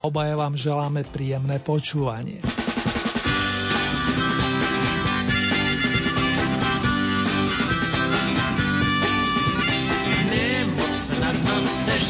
Obaja 0.00 0.32
vám 0.32 0.56
želáme 0.56 1.04
príjemné 1.04 1.60
počúvanie. 1.60 2.40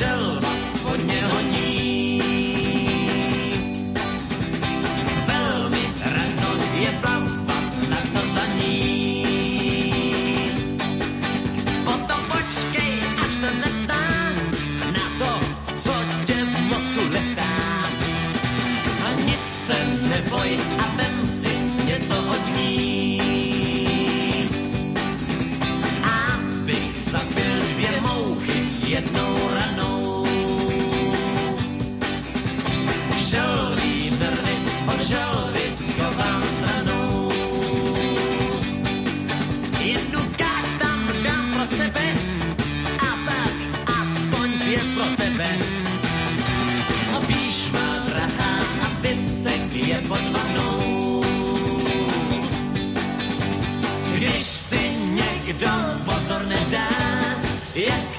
želva 0.00 0.48
hodně 0.84 1.20
honí. 1.26 1.59
Jak 57.80 58.09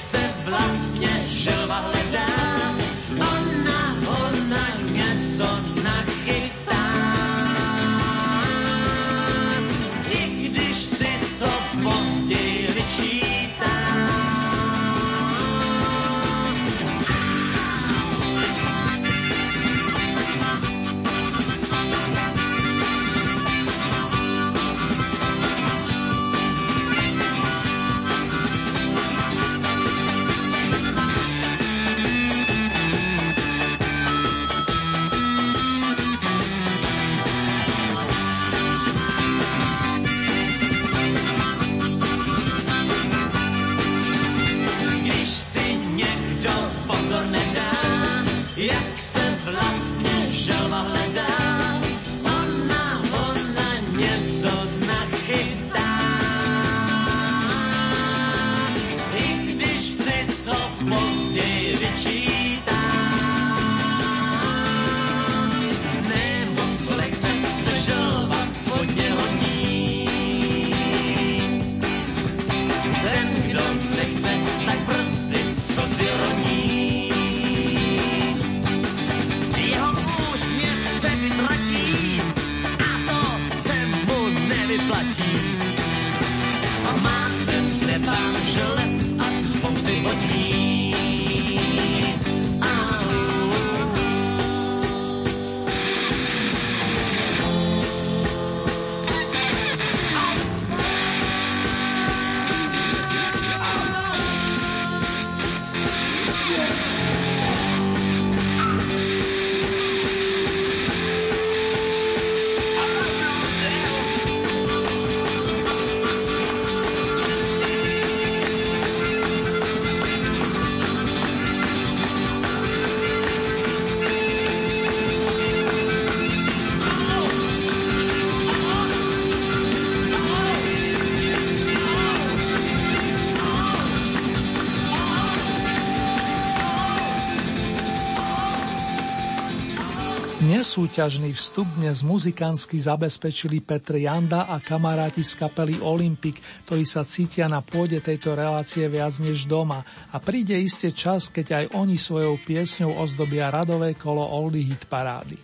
Nesúťažný 140.71 141.35
vstup 141.35 141.67
dnes 141.75 141.99
muzikánsky 141.99 142.79
zabezpečili 142.79 143.59
Petr 143.59 144.07
Janda 144.07 144.47
a 144.47 144.55
kamaráti 144.63 145.19
z 145.19 145.35
kapely 145.35 145.83
Olympic, 145.83 146.39
ktorí 146.63 146.87
sa 146.87 147.03
cítia 147.03 147.51
na 147.51 147.59
pôde 147.59 147.99
tejto 147.99 148.31
relácie 148.39 148.87
viac 148.87 149.19
než 149.19 149.51
doma 149.51 149.83
a 149.83 150.15
príde 150.23 150.55
iste 150.55 150.95
čas, 150.95 151.27
keď 151.27 151.47
aj 151.59 151.65
oni 151.75 151.99
svojou 151.99 152.39
piesňou 152.39 153.03
ozdobia 153.03 153.51
radové 153.51 153.99
kolo 153.99 154.23
Oldy 154.23 154.71
Hit 154.71 154.87
parády. 154.87 155.35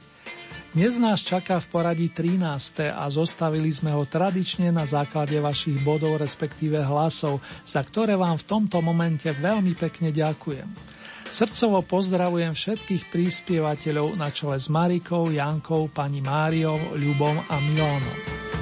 Dnes 0.71 0.95
nás 0.95 1.19
čaká 1.19 1.59
v 1.59 1.75
poradí 1.75 2.07
13. 2.07 2.95
a 2.95 3.03
zostavili 3.11 3.67
sme 3.67 3.91
ho 3.91 4.07
tradične 4.07 4.71
na 4.71 4.87
základe 4.87 5.35
vašich 5.43 5.83
bodov, 5.83 6.23
respektíve 6.23 6.79
hlasov, 6.87 7.43
za 7.67 7.83
ktoré 7.83 8.15
vám 8.15 8.39
v 8.39 8.47
tomto 8.47 8.79
momente 8.79 9.27
veľmi 9.27 9.75
pekne 9.75 10.07
ďakujem. 10.15 10.95
Srdcovo 11.27 11.83
pozdravujem 11.83 12.55
všetkých 12.55 13.11
príspievateľov 13.11 14.15
na 14.15 14.31
čele 14.31 14.55
s 14.55 14.71
Marikou, 14.71 15.27
Jankou, 15.27 15.91
pani 15.91 16.23
Máriou, 16.23 16.95
Ľubom 16.95 17.43
a 17.51 17.55
Milanom. 17.59 18.56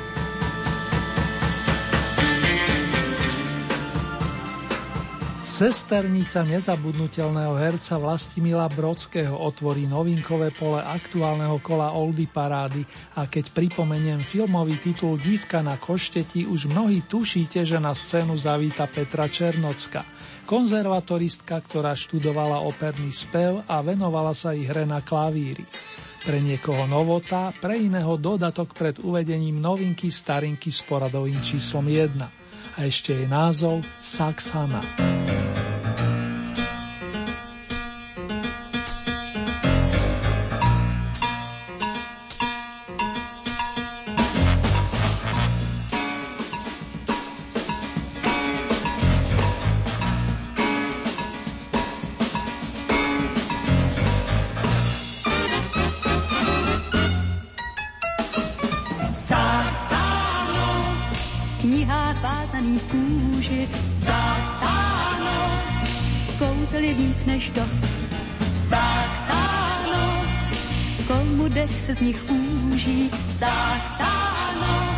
Sesternica 5.56 6.44
nezabudnutelného 6.44 7.56
herca 7.56 7.96
Vlastimila 7.96 8.68
Brodského 8.68 9.40
otvorí 9.40 9.88
novinkové 9.88 10.52
pole 10.52 10.84
aktuálneho 10.84 11.64
kola 11.64 11.96
Oldy 11.96 12.28
Parády 12.28 12.84
a 13.16 13.24
keď 13.24 13.56
pripomeniem 13.56 14.20
filmový 14.20 14.76
titul 14.84 15.16
Dívka 15.16 15.64
na 15.64 15.79
košteti, 15.79 16.44
už 16.44 16.68
mnohí 16.68 17.08
tušíte, 17.08 17.64
že 17.64 17.79
na 17.79 17.96
scénu 17.96 18.35
zavíta 18.35 18.84
Petra 18.91 19.32
Černocka, 19.32 20.03
konzervatoristka, 20.44 21.56
ktorá 21.64 21.96
študovala 21.96 22.59
operný 22.59 23.16
spev 23.16 23.64
a 23.64 23.79
venovala 23.79 24.35
sa 24.35 24.52
ich 24.52 24.68
hre 24.68 24.84
na 24.84 25.00
klavíri. 25.00 25.64
Pre 26.28 26.35
niekoho 26.35 26.84
novota, 26.84 27.56
pre 27.56 27.79
iného 27.79 28.20
dodatok 28.20 28.76
pred 28.76 29.00
uvedením 29.00 29.64
novinky 29.64 30.12
starinky 30.12 30.68
s 30.68 30.84
poradovým 30.84 31.40
číslom 31.40 31.88
1. 31.88 32.45
A 32.76 32.92
ešte 32.92 33.16
jej 33.16 33.28
názov 33.32 33.88
Saxana. 34.04 34.84
Knihách 62.66 62.66
vázaných 62.66 62.82
kůži 62.84 63.67
zapsáno. 63.96 65.62
Kouzel 66.40 66.84
je 66.84 66.94
víc 66.94 67.26
než 67.26 67.50
dost 67.50 67.85
zapsáno. 68.67 70.26
Komu 71.08 71.47
dech 71.50 71.82
se 71.82 71.94
z 71.94 72.00
nich 72.00 72.23
úží 72.29 73.09
zapsáno. 73.38 74.96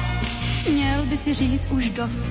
Měl 0.72 1.06
by 1.06 1.18
si 1.18 1.34
říct 1.34 1.72
už 1.72 1.90
dost. 1.90 2.28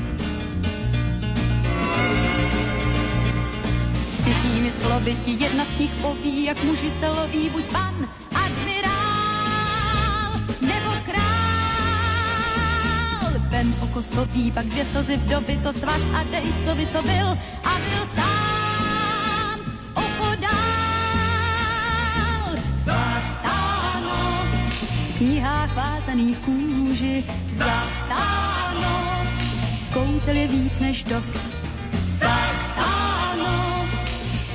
Cizími 4.25 4.71
slovy 4.71 5.17
ti 5.25 5.45
jedna 5.45 5.65
z 5.65 5.77
nich 5.77 5.91
poví, 6.03 6.45
jak 6.45 6.65
muži 6.65 6.91
se 6.91 7.09
loví, 7.09 7.51
buď 7.51 7.73
pan, 7.73 8.09
ven 13.67 13.75
oko 13.83 14.03
sopí, 14.03 14.51
pak 14.51 14.67
dvě 14.67 14.85
slzy 14.85 15.17
doby, 15.17 15.59
to 15.63 15.73
svaž 15.73 16.03
a 16.15 16.23
dej, 16.23 16.53
co 16.65 16.75
by 16.75 16.87
co 16.87 17.03
byl 17.03 17.29
a 17.65 17.79
byl 17.79 18.09
sám 18.15 19.61
opodál. 19.95 20.97
Zapsáno 22.77 24.47
v 24.71 25.19
knihách 25.19 25.75
vázaných 25.75 26.39
kůži, 26.39 27.25
zapsáno, 27.51 29.27
kouzel 29.93 30.37
je 30.37 30.49
víc 30.49 30.79
než 30.81 31.05
dost. 31.05 31.39
Zapsáno, 32.05 33.87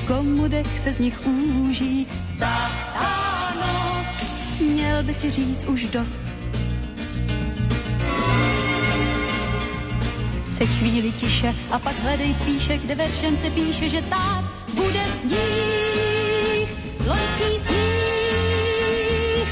komu 0.08 0.48
dech 0.48 0.80
se 0.80 0.92
z 0.92 1.00
nich 1.00 1.28
úží, 1.28 2.08
zapsáno, 2.26 4.06
měl 4.60 5.04
by 5.04 5.14
si 5.14 5.32
říct 5.32 5.66
už 5.66 5.86
dost. 5.86 6.41
Se 10.62 10.68
chvíli 10.68 11.12
tiše 11.12 11.56
a 11.72 11.80
pak 11.80 12.00
hledej 12.00 12.34
spíše, 12.34 12.78
kde 12.78 12.96
veršem 12.96 13.38
se 13.38 13.50
píše, 13.50 13.90
že 13.90 14.02
tak 14.02 14.46
bude 14.74 15.04
sníh, 15.20 16.70
loňský 17.08 17.60
sníh. 17.66 19.48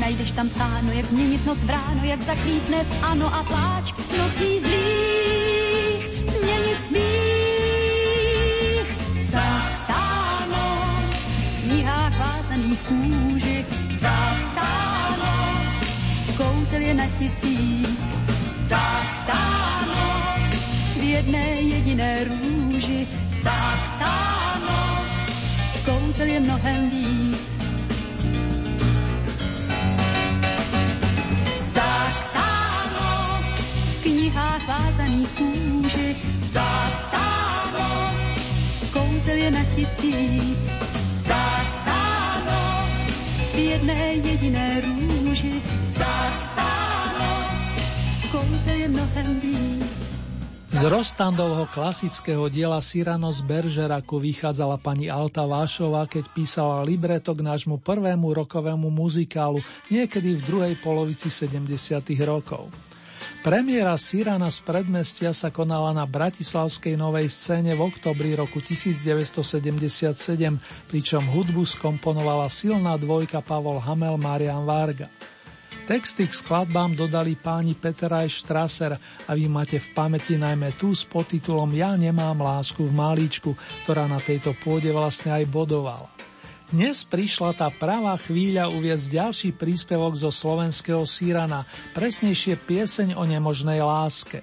Najdeš 0.00 0.32
tam 0.32 0.48
psáno, 0.48 0.92
jak 0.92 1.04
změnit 1.04 1.46
noc 1.46 1.58
v 1.58 1.70
ráno, 1.70 2.00
jak 2.02 2.22
zaklítne 2.22 2.86
ano 3.02 3.34
a 3.34 3.42
pláč. 3.42 3.92
Nocí 4.18 4.60
zlých, 4.60 6.08
změnit 6.38 6.82
smích. 6.82 8.86
Zapsáno 9.34 10.66
v 11.10 11.62
knihách 11.66 12.18
vázaných 12.18 12.80
kůži, 12.80 13.66
zapsáno, 13.90 15.34
kouzel 16.36 16.80
je 16.80 16.94
na 16.94 17.06
tisíc, 17.18 17.98
zapsáno 18.70 19.73
jedné 21.14 21.46
jediné 21.60 22.24
růži 22.24 23.06
zapsáno, 23.42 25.04
kouzel 25.84 26.26
je 26.26 26.40
mnohem 26.40 26.90
víc. 26.90 27.54
Zapsáno, 31.74 33.40
v 33.98 34.02
knihách 34.02 34.68
vázaných 34.68 35.28
kůži 35.28 36.16
zapsáno, 36.52 38.10
kouzel 38.92 39.36
je 39.36 39.50
na 39.50 39.64
tisíc. 39.74 40.58
Zapsáno, 41.26 42.88
v 43.54 43.58
jedné 43.58 44.14
jediné 44.14 44.80
růži 44.80 45.62
zapsáno, 45.84 47.30
kouzel 48.32 48.74
je 48.74 48.88
mnohem 48.88 49.40
víc. 49.40 50.03
Z 50.74 50.90
Rostandovho 50.90 51.70
klasického 51.70 52.50
diela 52.50 52.82
Cyrano 52.82 53.30
z 53.30 53.46
Beržeraku 53.46 54.18
vychádzala 54.18 54.82
pani 54.82 55.06
Alta 55.06 55.46
Vášová, 55.46 56.02
keď 56.10 56.34
písala 56.34 56.82
libreto 56.82 57.30
k 57.30 57.46
nášmu 57.46 57.78
prvému 57.78 58.34
rokovému 58.42 58.90
muzikálu 58.90 59.62
niekedy 59.86 60.34
v 60.34 60.42
druhej 60.42 60.74
polovici 60.82 61.30
70. 61.30 61.70
rokov. 62.26 62.74
Premiéra 63.46 63.94
Sirana 63.94 64.50
z 64.50 64.66
predmestia 64.66 65.30
sa 65.30 65.54
konala 65.54 65.94
na 65.94 66.10
Bratislavskej 66.10 66.98
novej 66.98 67.30
scéne 67.30 67.78
v 67.78 67.94
oktobri 67.94 68.34
roku 68.34 68.58
1977, 68.58 69.78
pričom 70.90 71.22
hudbu 71.22 71.62
skomponovala 71.70 72.50
silná 72.50 72.98
dvojka 72.98 73.46
Pavol 73.46 73.78
Hamel 73.78 74.18
Marian 74.18 74.66
Varga. 74.66 75.06
Texty 75.84 76.24
k 76.24 76.32
skladbám 76.32 76.96
dodali 76.96 77.36
páni 77.36 77.76
Peter 77.76 78.08
aj 78.08 78.32
Strasser 78.32 78.96
a 78.96 79.30
vy 79.36 79.52
máte 79.52 79.76
v 79.76 79.92
pamäti 79.92 80.40
najmä 80.40 80.80
tú 80.80 80.96
s 80.96 81.04
podtitulom 81.04 81.68
Ja 81.76 81.92
nemám 81.92 82.40
lásku 82.40 82.88
v 82.88 82.96
malíčku, 82.96 83.52
ktorá 83.84 84.08
na 84.08 84.16
tejto 84.16 84.56
pôde 84.56 84.88
vlastne 84.96 85.36
aj 85.36 85.44
bodovala. 85.44 86.08
Dnes 86.72 87.04
prišla 87.04 87.52
tá 87.52 87.68
pravá 87.68 88.16
chvíľa 88.16 88.72
uviezť 88.72 89.12
ďalší 89.12 89.48
príspevok 89.60 90.16
zo 90.16 90.32
slovenského 90.32 91.04
Sírana, 91.04 91.68
presnejšie 91.92 92.56
pieseň 92.64 93.20
o 93.20 93.28
nemožnej 93.28 93.84
láske. 93.84 94.40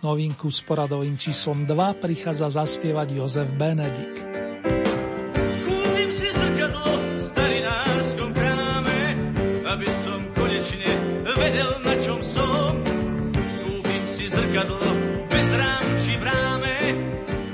Novinku 0.00 0.48
s 0.48 0.64
poradovým 0.64 1.20
číslom 1.20 1.68
2 1.68 2.00
prichádza 2.00 2.64
zaspievať 2.64 3.12
Jozef 3.12 3.52
Benedik. 3.60 4.24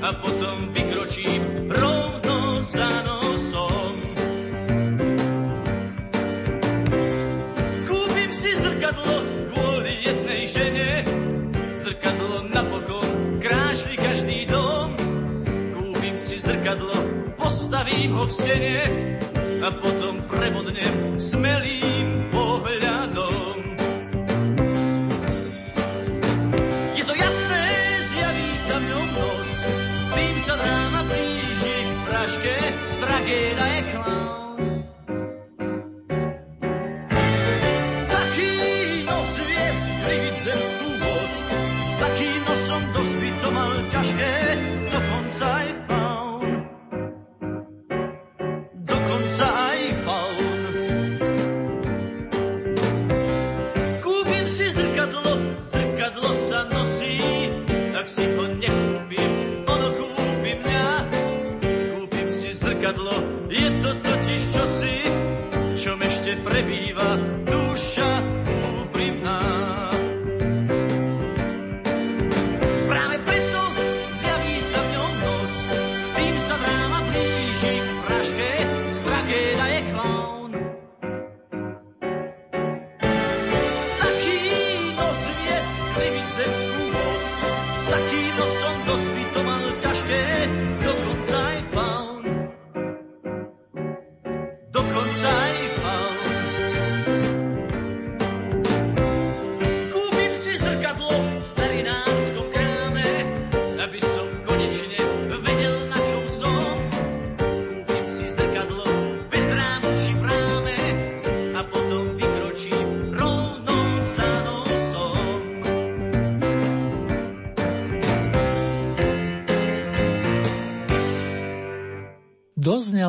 A 0.05 0.13
potom 0.21 0.69
vykročím 0.69 1.65
rovno 1.65 2.61
za 2.61 2.89
nosom. 3.09 3.93
Kúpim 7.89 8.29
si 8.29 8.51
zrkadlo 8.53 9.15
kvôli 9.49 9.93
jednej 10.05 10.41
žene, 10.45 10.89
zrkadlo 11.73 12.45
napokon 12.53 13.41
krášli 13.41 13.97
každý 13.97 14.45
dom. 14.45 14.93
Kúpim 15.73 16.15
si 16.21 16.37
zrkadlo, 16.37 16.97
postavím 17.41 18.13
ho 18.13 18.29
k 18.29 18.35
stene 18.37 18.77
a 19.65 19.73
potom 19.73 20.21
prebodnem 20.29 21.17
smelým 21.17 21.94
straghe 32.95 33.53
la 33.55 33.79
écran. 33.79 34.14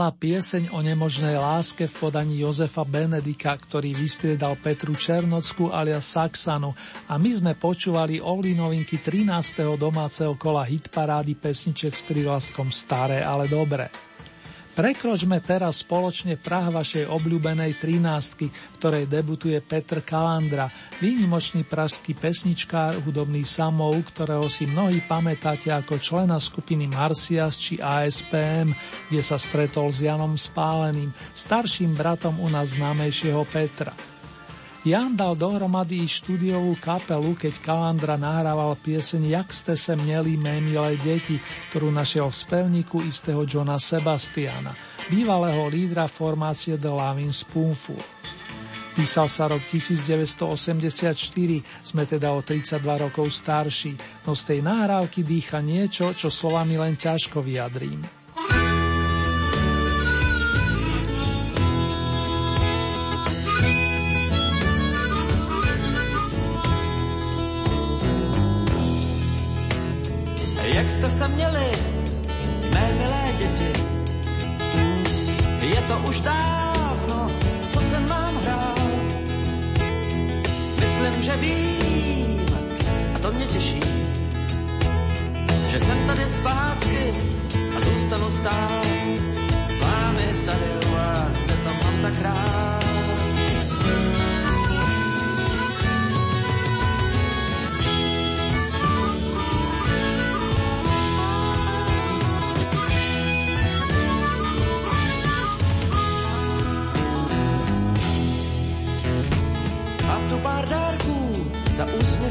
Zaznela 0.07 0.23
pieseň 0.23 0.65
o 0.71 0.87
nemožnej 0.87 1.35
láske 1.35 1.91
v 1.91 1.99
podaní 1.99 2.39
Jozefa 2.39 2.87
Benedika, 2.87 3.51
ktorý 3.59 3.91
vystriedal 3.91 4.55
Petru 4.55 4.95
Černocku 4.95 5.75
alias 5.75 6.07
Saxanu 6.15 6.79
a 7.11 7.19
my 7.19 7.27
sme 7.35 7.53
počúvali 7.59 8.23
Oli 8.23 8.55
novinky 8.55 9.03
13. 9.03 9.67
domáceho 9.75 10.39
kola 10.39 10.63
hitparády 10.63 11.35
pesniček 11.35 11.91
s 11.91 12.07
prívlastkom 12.07 12.71
Staré, 12.71 13.27
ale 13.27 13.51
dobré. 13.51 13.91
Prekročme 14.77 15.41
teraz 15.41 15.81
spoločne 15.81 16.37
prah 16.37 16.69
vašej 16.69 17.09
obľúbenej 17.09 17.81
13, 17.81 18.45
v 18.45 18.77
ktorej 18.77 19.09
debutuje 19.09 19.57
Petr 19.65 20.05
Kalandra, 20.05 20.69
výnimočný 21.01 21.65
pražský 21.65 22.13
pesničkár, 22.13 23.01
hudobný 23.01 23.41
samou, 23.49 23.97
ktorého 24.05 24.45
si 24.53 24.69
mnohí 24.69 25.01
pamätáte 25.01 25.73
ako 25.73 25.97
člena 25.97 26.37
skupiny 26.37 26.93
Marcias 26.93 27.57
či 27.57 27.81
ASPM, 27.81 28.77
kde 29.09 29.21
sa 29.25 29.41
stretol 29.41 29.89
s 29.89 30.05
Janom 30.05 30.37
Spáleným, 30.37 31.09
starším 31.33 31.97
bratom 31.97 32.37
u 32.37 32.53
nás 32.53 32.77
známejšieho 32.77 33.49
Petra. 33.49 33.97
Jan 34.87 35.19
dal 35.19 35.35
dohromady 35.35 36.07
štúdiovú 36.07 36.79
kapelu, 36.79 37.35
keď 37.35 37.59
Kalandra 37.59 38.15
nahrával 38.15 38.79
pieseň 38.79 39.35
Jak 39.35 39.51
ste 39.51 39.75
se 39.75 39.99
měli 39.99 40.39
mé 40.39 40.63
milé 40.63 40.95
deti, 41.03 41.43
ktorú 41.75 41.91
našiel 41.91 42.31
v 42.31 42.39
spevníku 42.39 43.03
istého 43.03 43.43
Johna 43.43 43.83
Sebastiana, 43.83 44.79
bývalého 45.11 45.67
lídra 45.67 46.07
formácie 46.07 46.79
The 46.79 46.95
Lavin 46.95 47.35
Spoonful. 47.35 47.99
Písal 48.95 49.27
sa 49.27 49.51
rok 49.51 49.67
1984, 49.67 50.47
sme 51.83 52.07
teda 52.07 52.31
o 52.31 52.39
32 52.47 52.79
rokov 53.11 53.27
starší, 53.27 54.23
no 54.23 54.39
z 54.39 54.55
tej 54.55 54.63
nahrávky 54.63 55.27
dýcha 55.27 55.67
niečo, 55.67 56.15
čo 56.15 56.31
slovami 56.31 56.79
len 56.79 56.95
ťažko 56.95 57.43
vyjadrím. 57.43 58.07
Se 71.17 71.29
měli, 71.29 71.71
mé 72.75 72.93
milé 72.99 73.25
děti. 73.39 73.73
Je 75.61 75.81
to 75.89 75.99
už 76.09 76.21
dávno, 76.21 77.31
co 77.73 77.81
jsem 77.81 78.07
vám 78.07 78.35
hrál. 78.45 78.75
Myslím, 80.81 81.23
že 81.23 81.37
vím, 81.37 82.47
a 83.15 83.19
to 83.19 83.33
mě 83.33 83.47
těší, 83.47 83.81
že 85.71 85.79
jsem 85.81 85.99
tady 86.07 86.25
zpátky 86.31 87.13
a 87.77 87.81
zůstanu 87.81 88.31
stát 88.31 88.87
s 89.69 89.81
vámi 89.81 90.27
tady 90.47 90.87
u 90.89 90.93
vás, 90.93 91.39
kde 91.39 91.55
to 91.55 91.71
mám 91.85 92.03
tak 92.03 92.23
rád. 92.23 92.86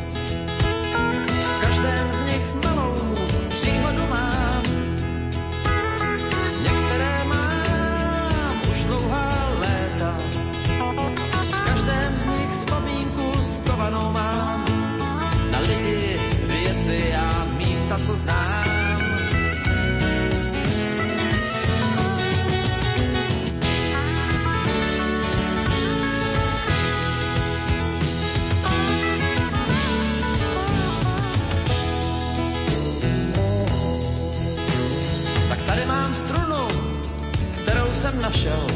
našel. 38.35 38.67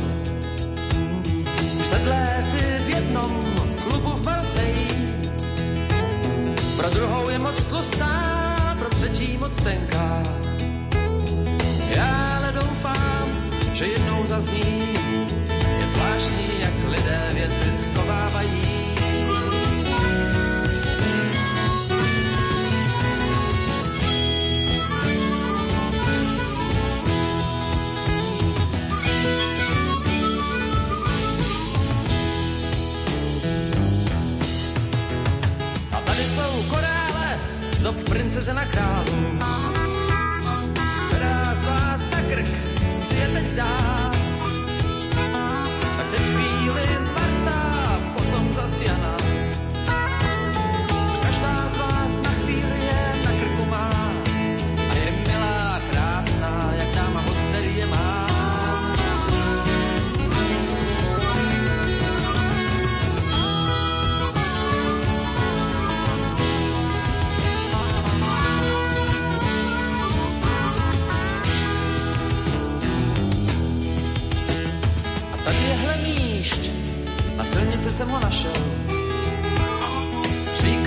Před 1.82 2.08
léty 2.08 2.84
v 2.86 2.90
jednom 2.90 3.44
klubu 3.84 4.12
v 4.12 4.26
Marseille. 4.26 5.24
Pro 6.78 6.90
druhou 6.90 7.30
je 7.30 7.40
moc 7.40 7.64
tlustá, 7.64 8.76
pro 8.80 8.90
třetí 8.90 9.38
moc 9.38 9.64
tenká. 9.64 10.24
Já 11.96 12.38
ale 12.38 12.52
doufám, 12.52 13.28
že 13.74 13.86
jednou 13.86 14.26
zazní. 14.26 14.96
Je 15.80 15.88
zvláštní, 15.88 16.48
jak 16.60 16.74
lidé 16.88 17.30
věci 17.34 17.74
schovávají. 17.74 18.69
Princeze 38.30 38.54
králu, 38.66 39.40
která 41.08 41.56
z 41.56 41.66
vás 41.66 42.12
na 42.12 42.22
krk 42.22 42.50
světeť 42.96 43.56
dá. 43.56 44.09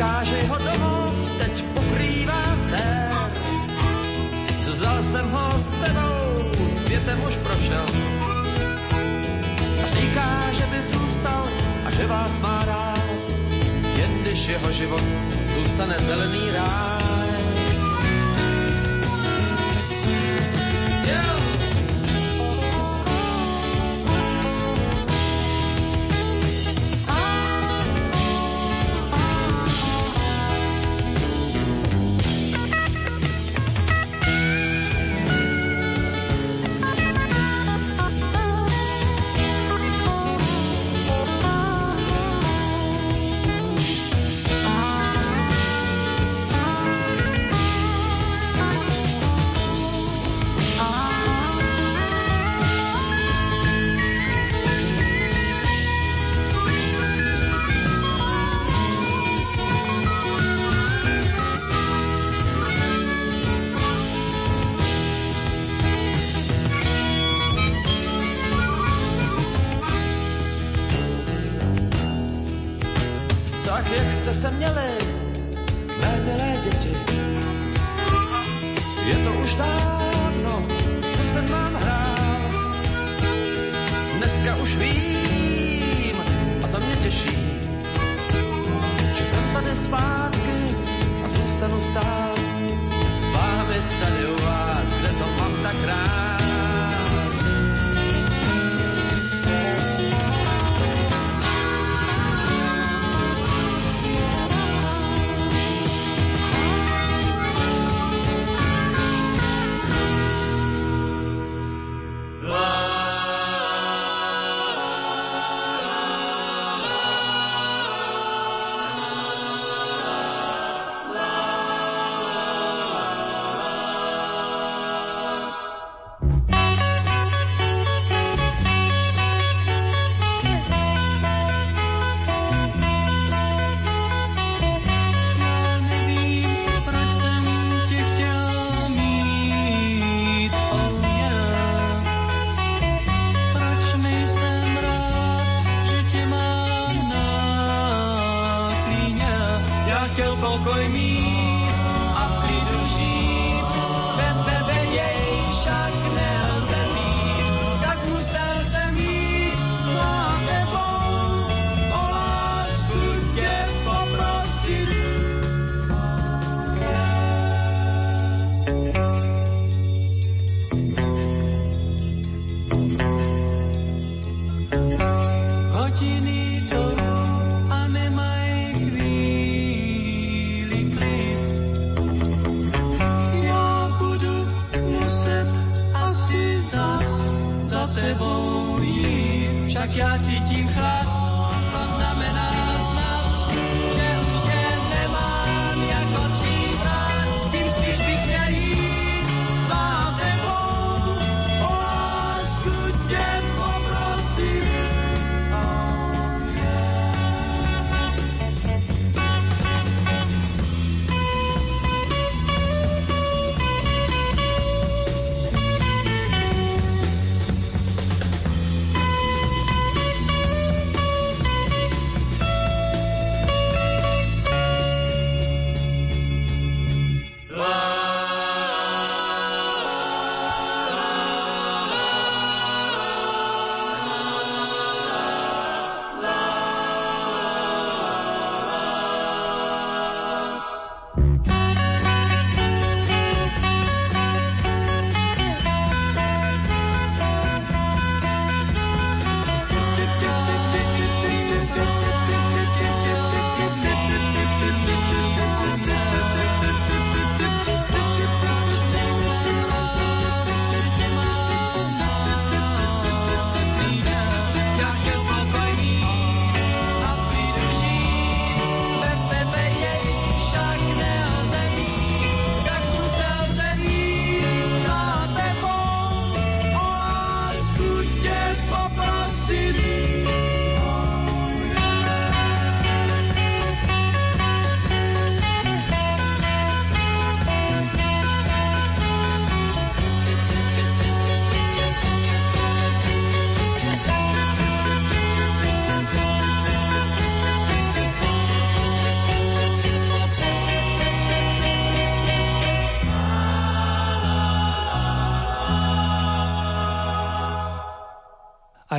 Říká, 0.02 0.24
že 0.24 0.36
jeho 0.36 0.58
domov 0.58 1.14
teď 1.38 1.64
pokrývá 1.74 2.42
tér. 2.70 3.12
Vzal 4.66 5.02
jsem 5.02 5.30
ho 5.30 5.50
s 5.50 5.86
sebou, 5.86 6.68
světem 6.68 7.18
už 7.28 7.36
prošel. 7.36 7.86
A 9.82 9.86
říká, 9.86 10.42
že 10.52 10.66
by 10.66 10.82
zůstal 10.82 11.48
a 11.86 11.90
že 11.90 12.06
vás 12.06 12.40
má 12.40 12.64
rád, 12.64 13.02
jen 13.96 14.18
když 14.22 14.48
jeho 14.48 14.72
život 14.72 15.04
zůstane 15.54 15.94
zelený 15.98 16.50
rád. 16.54 17.01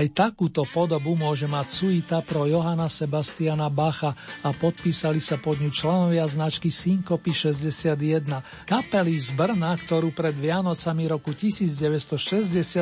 Aj 0.03 0.11
takúto 0.11 0.67
podobu 0.67 1.15
môže 1.15 1.47
mať 1.47 1.79
suita 1.79 2.19
pro 2.19 2.43
Johana 2.43 2.91
Sebastiana 2.91 3.71
Bacha 3.71 4.11
a 4.43 4.51
podpísali 4.51 5.23
sa 5.23 5.39
pod 5.39 5.63
ňu 5.63 5.71
členovia 5.71 6.27
značky 6.27 6.67
Syncopy 6.67 7.31
61, 7.31 8.67
kapely 8.67 9.15
z 9.15 9.31
Brna, 9.31 9.71
ktorú 9.79 10.11
pred 10.11 10.35
Vianocami 10.35 11.07
roku 11.07 11.31
1960 11.31 12.19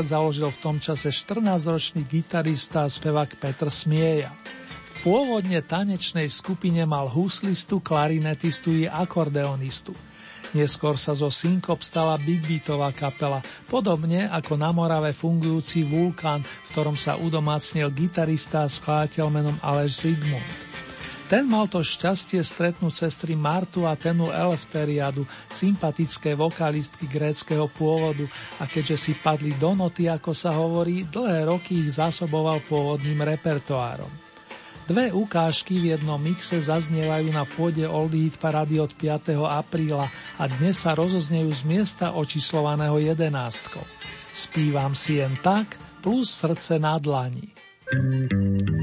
založil 0.01 0.49
v 0.49 0.61
tom 0.65 0.81
čase 0.81 1.13
14-ročný 1.13 2.09
gitarista 2.09 2.89
a 2.89 2.89
spevák 2.89 3.37
Petr 3.37 3.69
Smieja. 3.69 4.33
Pôvodne 5.05 5.61
tanečnej 5.61 6.25
skupine 6.25 6.89
mal 6.89 7.05
huslistu, 7.05 7.85
klarinetistu 7.85 8.73
i 8.73 8.89
akordeonistu. 8.89 9.93
Neskôr 10.51 10.99
sa 10.99 11.15
zo 11.15 11.31
Synkop 11.31 11.79
stala 11.79 12.19
Big 12.19 12.43
Beatová 12.43 12.91
kapela, 12.91 13.39
podobne 13.71 14.27
ako 14.27 14.59
na 14.59 14.75
Morave 14.75 15.15
fungujúci 15.15 15.87
Vulkán, 15.87 16.43
v 16.43 16.67
ktorom 16.75 16.99
sa 16.99 17.15
udomácnil 17.15 17.87
gitarista 17.95 18.67
a 18.67 18.71
skladateľ 18.71 19.25
menom 19.31 19.55
Aleš 19.63 20.03
Zygmunt. 20.03 20.71
Ten 21.31 21.47
mal 21.47 21.71
to 21.71 21.79
šťastie 21.79 22.43
stretnúť 22.43 22.91
sestry 22.91 23.39
Martu 23.39 23.87
a 23.87 23.95
Tenu 23.95 24.35
Elefteriadu, 24.35 25.23
sympatické 25.47 26.35
vokalistky 26.35 27.07
gréckého 27.07 27.71
pôvodu 27.71 28.27
a 28.59 28.67
keďže 28.67 28.99
si 28.99 29.11
padli 29.15 29.55
do 29.55 29.71
noty, 29.71 30.11
ako 30.11 30.35
sa 30.35 30.51
hovorí, 30.51 31.07
dlhé 31.07 31.47
roky 31.47 31.87
ich 31.87 31.95
zásoboval 31.95 32.59
pôvodným 32.67 33.23
repertoárom. 33.23 34.30
Dve 34.89 35.13
ukážky 35.13 35.77
v 35.77 35.93
jednom 35.93 36.17
mixe 36.17 36.57
zaznievajú 36.57 37.29
na 37.29 37.45
pôde 37.45 37.85
Old 37.85 38.17
Hit 38.17 38.41
Parady 38.41 38.81
od 38.81 38.91
5. 38.97 39.37
apríla 39.45 40.09
a 40.41 40.43
dnes 40.49 40.81
sa 40.81 40.97
rozoznejú 40.97 41.53
z 41.53 41.61
miesta 41.69 42.17
očíslovaného 42.17 42.97
jedenástkou. 42.97 43.85
Spívam 44.33 44.97
si 44.97 45.21
jen 45.21 45.37
tak, 45.45 45.77
plus 46.01 46.33
srdce 46.33 46.81
na 46.81 46.97
dlani. 46.97 47.53
thank 47.91 48.69
you 48.69 48.80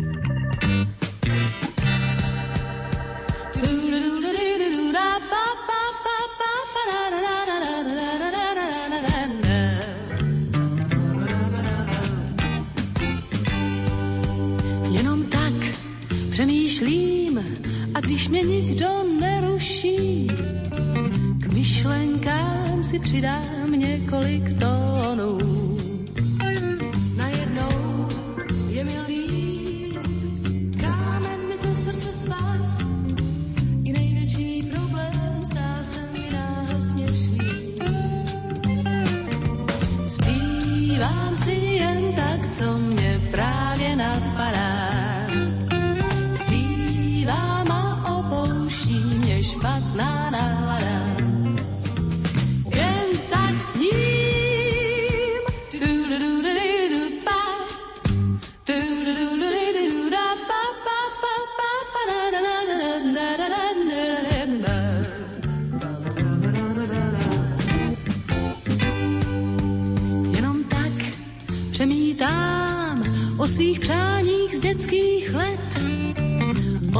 už 18.28 18.32
mě 18.32 18.42
nikdo 18.42 18.88
neruší. 19.20 20.26
K 21.40 21.52
myšlenkám 21.52 22.84
si 22.84 22.98
přidám 22.98 23.70
několik 23.70 24.58
tónů. 24.58 25.47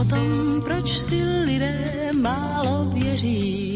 tom, 0.09 0.61
proč 0.65 0.99
si 0.99 1.23
lidé 1.45 2.11
málo 2.13 2.85
věří. 2.85 3.68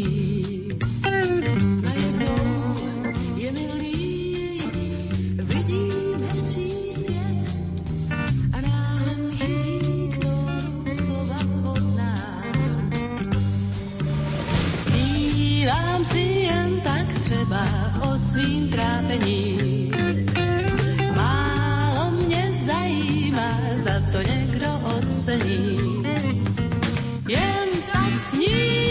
sní. 28.32 28.81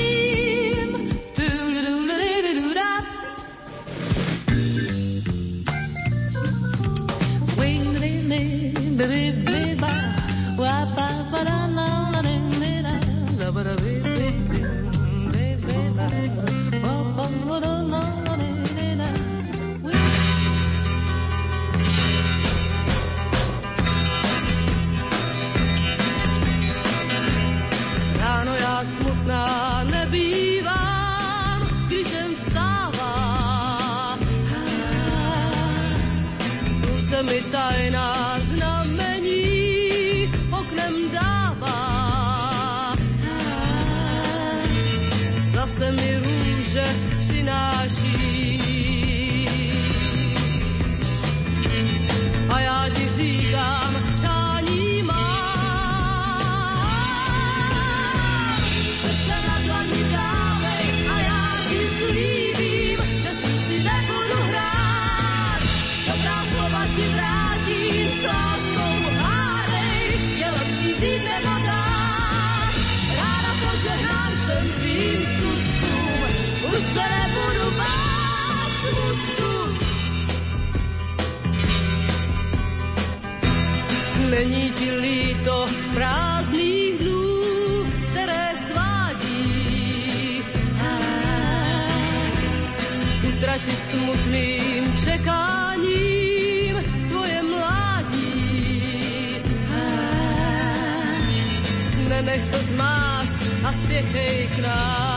zmást 102.71 103.35
a 103.63 103.73
spěchej 103.73 104.47
k 104.47 104.59
nám. 104.59 105.10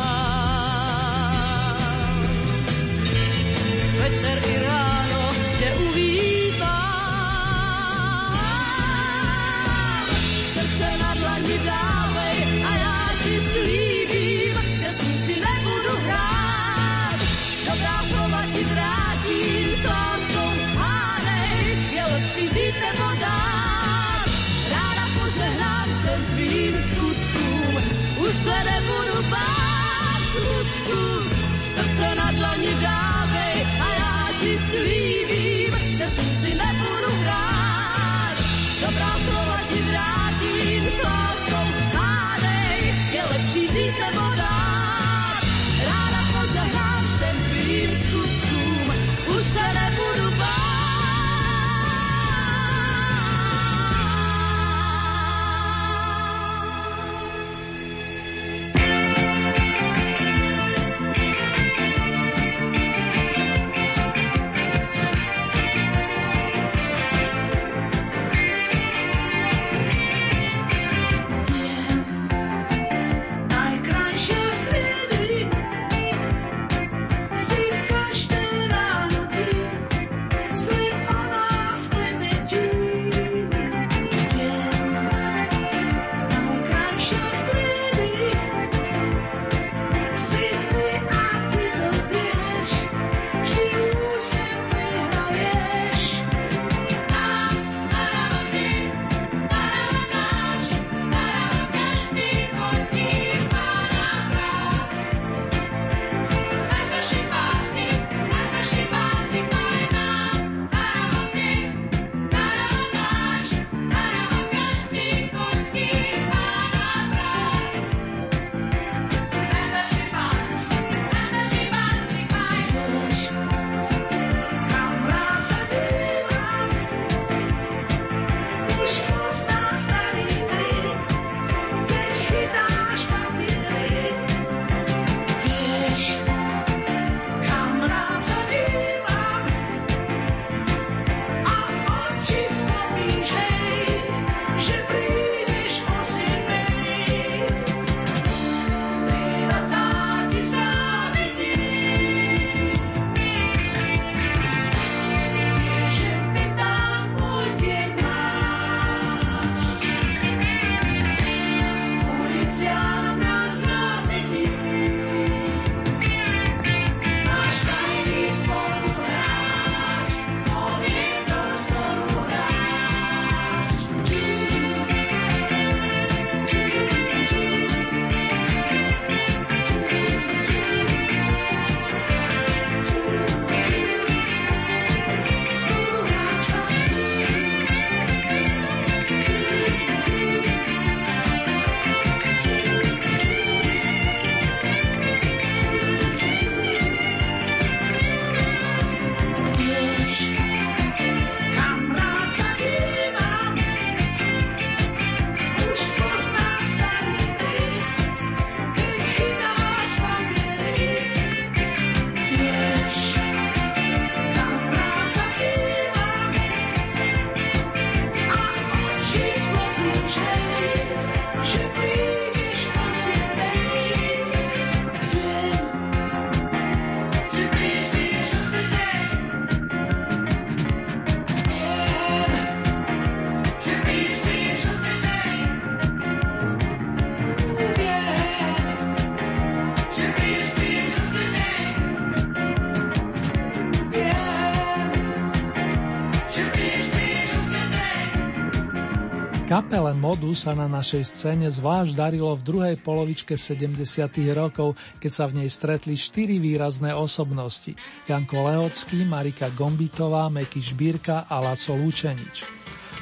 Kapele 249.75 249.99
Modu 249.99 250.31
sa 250.39 250.55
na 250.55 250.71
našej 250.71 251.03
scéne 251.03 251.51
zvlášť 251.51 251.99
darilo 251.99 252.31
v 252.39 252.47
druhej 252.47 252.77
polovičke 252.79 253.35
70. 253.35 253.83
rokov, 254.31 254.79
keď 255.03 255.11
sa 255.11 255.27
v 255.27 255.43
nej 255.43 255.51
stretli 255.51 255.99
štyri 255.99 256.39
výrazné 256.39 256.95
osobnosti. 256.95 257.75
Janko 258.07 258.47
Lehocký, 258.47 259.03
Marika 259.03 259.51
Gombitová, 259.51 260.31
Meky 260.31 260.63
Šbírka 260.63 261.27
a 261.27 261.43
Laco 261.43 261.75
Lúčenič. 261.75 262.47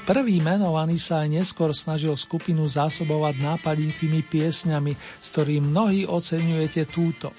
Prvý 0.09 0.41
menovaný 0.41 0.97
sa 0.97 1.21
aj 1.21 1.45
neskôr 1.45 1.77
snažil 1.77 2.17
skupinu 2.17 2.65
zásobovať 2.65 3.37
nápaditými 3.37 4.25
piesňami, 4.33 4.97
s 4.97 5.29
ktorým 5.37 5.77
mnohí 5.77 6.09
oceňujete 6.09 6.89
túto. 6.89 7.37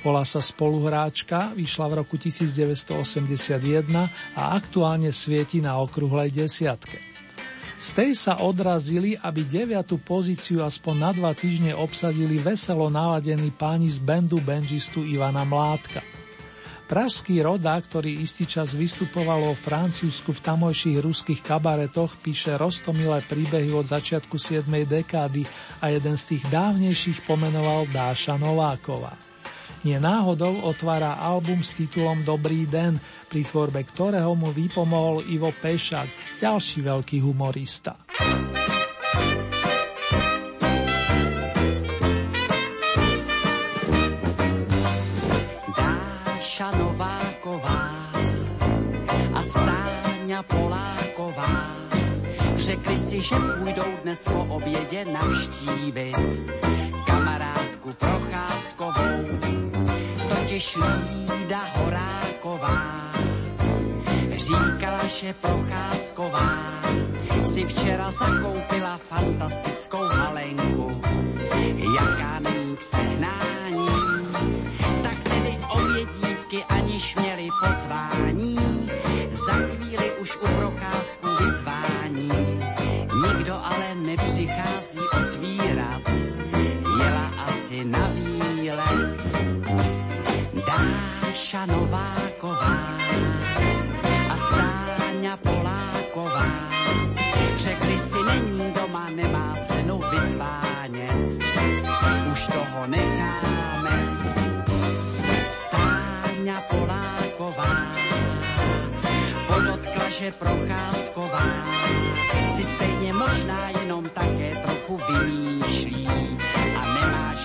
Volá 0.00 0.24
sa 0.24 0.40
Spoluhráčka, 0.40 1.52
vyšla 1.52 1.92
v 1.92 1.94
roku 2.08 2.16
1981 2.16 3.20
a 4.32 4.42
aktuálne 4.56 5.12
svieti 5.12 5.60
na 5.60 5.76
okrúhlej 5.76 6.32
desiatke. 6.32 7.11
Z 7.82 7.98
tej 7.98 8.14
sa 8.14 8.38
odrazili, 8.38 9.18
aby 9.18 9.42
deviatú 9.42 9.98
pozíciu 9.98 10.62
aspoň 10.62 10.94
na 11.02 11.10
dva 11.10 11.34
týždne 11.34 11.74
obsadili 11.74 12.38
veselo 12.38 12.86
naladení 12.86 13.50
páni 13.50 13.90
z 13.90 13.98
bandu 13.98 14.38
benžistu 14.38 15.02
Ivana 15.02 15.42
Mládka. 15.42 15.98
Pražský 16.86 17.42
rodák, 17.42 17.82
ktorý 17.90 18.22
istý 18.22 18.46
čas 18.46 18.78
vystupoval 18.78 19.50
vo 19.50 19.58
Francúzsku 19.58 20.30
v 20.30 20.44
tamojších 20.46 21.02
ruských 21.02 21.42
kabaretoch, 21.42 22.22
píše 22.22 22.54
roztomilé 22.54 23.18
príbehy 23.26 23.74
od 23.74 23.90
začiatku 23.90 24.38
7. 24.38 24.62
dekády 24.86 25.42
a 25.82 25.90
jeden 25.90 26.14
z 26.14 26.38
tých 26.38 26.44
dávnejších 26.54 27.26
pomenoval 27.26 27.90
Dáša 27.90 28.38
Nováková. 28.38 29.31
Nie 29.82 29.98
náhodou 29.98 30.62
otvára 30.62 31.18
album 31.18 31.58
s 31.66 31.74
titulom 31.74 32.22
Dobrý 32.22 32.70
den, 32.70 33.02
pri 33.26 33.42
tvorbe 33.42 33.82
ktorého 33.82 34.30
mu 34.38 34.54
vypomohol 34.54 35.26
Ivo 35.26 35.50
Pešák, 35.50 36.38
ďalší 36.38 36.86
veľký 36.86 37.18
humorista. 37.18 37.98
Dáša 45.74 46.68
Nováková 46.78 47.82
a 49.34 49.40
Stáňa 49.42 50.40
Poláková 50.46 51.82
Řekli 52.54 52.98
si, 52.98 53.18
že 53.22 53.34
půjdou 53.58 53.90
dnes 54.02 54.24
po 54.30 54.46
obědě 54.54 55.04
navštívit 55.04 56.14
kamarádku 57.82 57.92
Procházkovou 57.98 59.38
totiž 60.28 60.76
Lída 60.76 61.60
Horáková 61.74 63.12
říkala, 64.30 65.06
že 65.06 65.34
Procházková 65.40 66.58
si 67.44 67.64
včera 67.64 68.10
zakoupila 68.10 68.96
fantastickou 68.98 70.04
halenku, 70.04 71.02
jaká 71.98 72.38
není 72.38 72.76
k 72.76 72.82
sehnání. 72.82 73.88
Tak 75.02 75.18
tedy 75.22 75.58
obě 75.70 76.04
dívky 76.04 76.64
aniž 76.64 77.16
měli 77.16 77.48
pozvání, 77.64 78.58
za 79.30 79.52
chvíli 79.52 80.12
už 80.20 80.36
u 80.36 80.46
Procházku 80.46 81.26
vyzvání. 81.40 82.30
Nikdo 83.26 83.54
ale 83.54 83.94
nepřichází 83.94 85.00
otvírat, 85.22 86.02
jela 87.02 87.26
asi 87.46 87.84
na 87.84 88.04
výlet 88.14 89.18
Dáša 90.66 91.66
Nováková 91.66 92.78
a 94.30 94.34
Stáňa 94.36 95.34
Poláková. 95.36 96.50
Řekli 97.56 97.98
si, 97.98 98.18
není 98.26 98.72
doma, 98.72 99.10
nemá 99.14 99.56
cenu 99.62 100.00
vyzvánět. 100.10 101.42
Už 102.32 102.46
toho 102.46 102.80
necháme. 102.86 103.96
Stáňa 105.44 106.58
Poláková 106.70 107.76
podotkla, 109.46 110.08
že 110.08 110.32
Procházková 110.32 111.48
si 112.46 112.64
stejně 112.64 113.12
možná 113.12 113.68
jenom 113.80 114.04
také 114.08 114.56
trochu 114.56 115.00
vymýšlí 115.08 116.08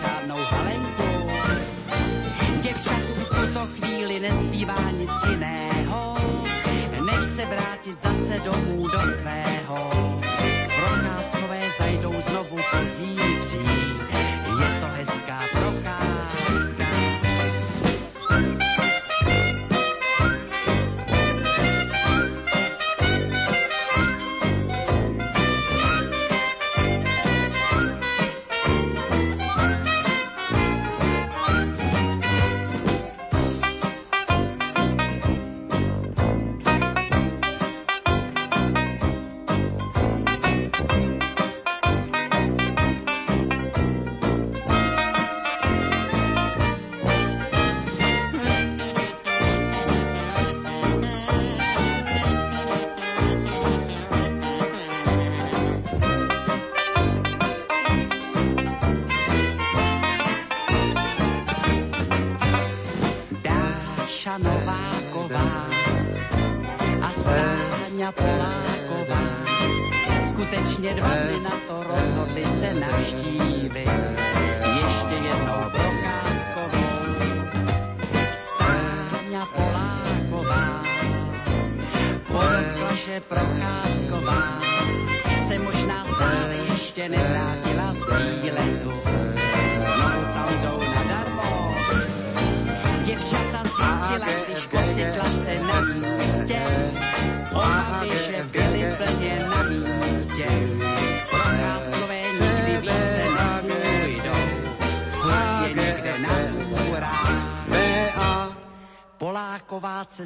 a 0.04 0.22
nemá 0.22 0.38
žádnou 0.38 0.38
halenku 0.38 1.08
tuto 3.58 3.66
chvíli 3.66 4.20
nespívá 4.20 4.92
nic 4.92 5.12
jiného, 5.30 6.18
než 7.06 7.26
se 7.26 7.46
vrátit 7.46 7.98
zase 8.00 8.40
domů 8.40 8.88
do 8.88 9.02
svého. 9.16 9.92
Procházkové 10.76 11.60
zajdou 11.80 12.14
znovu 12.22 12.58
pozítří, 12.72 13.60
je 14.60 14.80
to 14.80 14.88
hezká 14.88 15.40
procházka. 15.52 15.67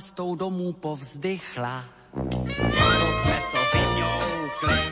Cestou 0.02 0.36
domů 0.36 0.74
povzdychla. 0.74 1.86
To 2.14 3.12
jsme 3.12 3.38
to 3.52 3.78
vyňoukli. 3.78 4.91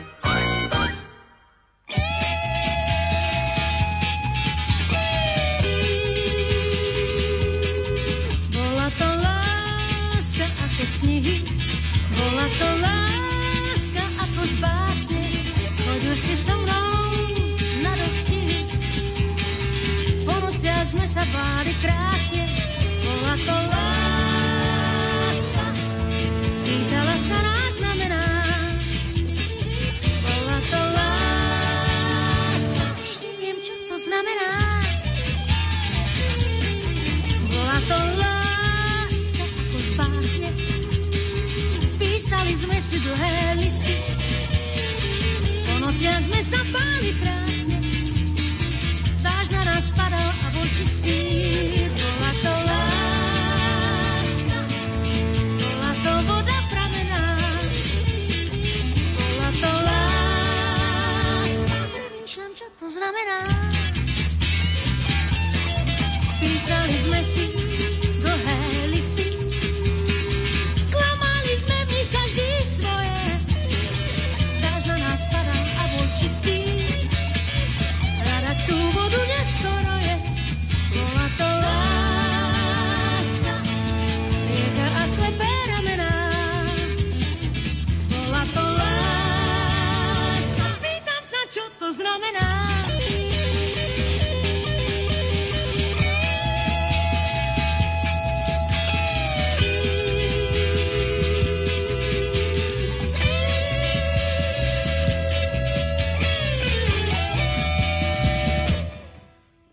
To 91.90 91.94
znamená. 91.98 92.46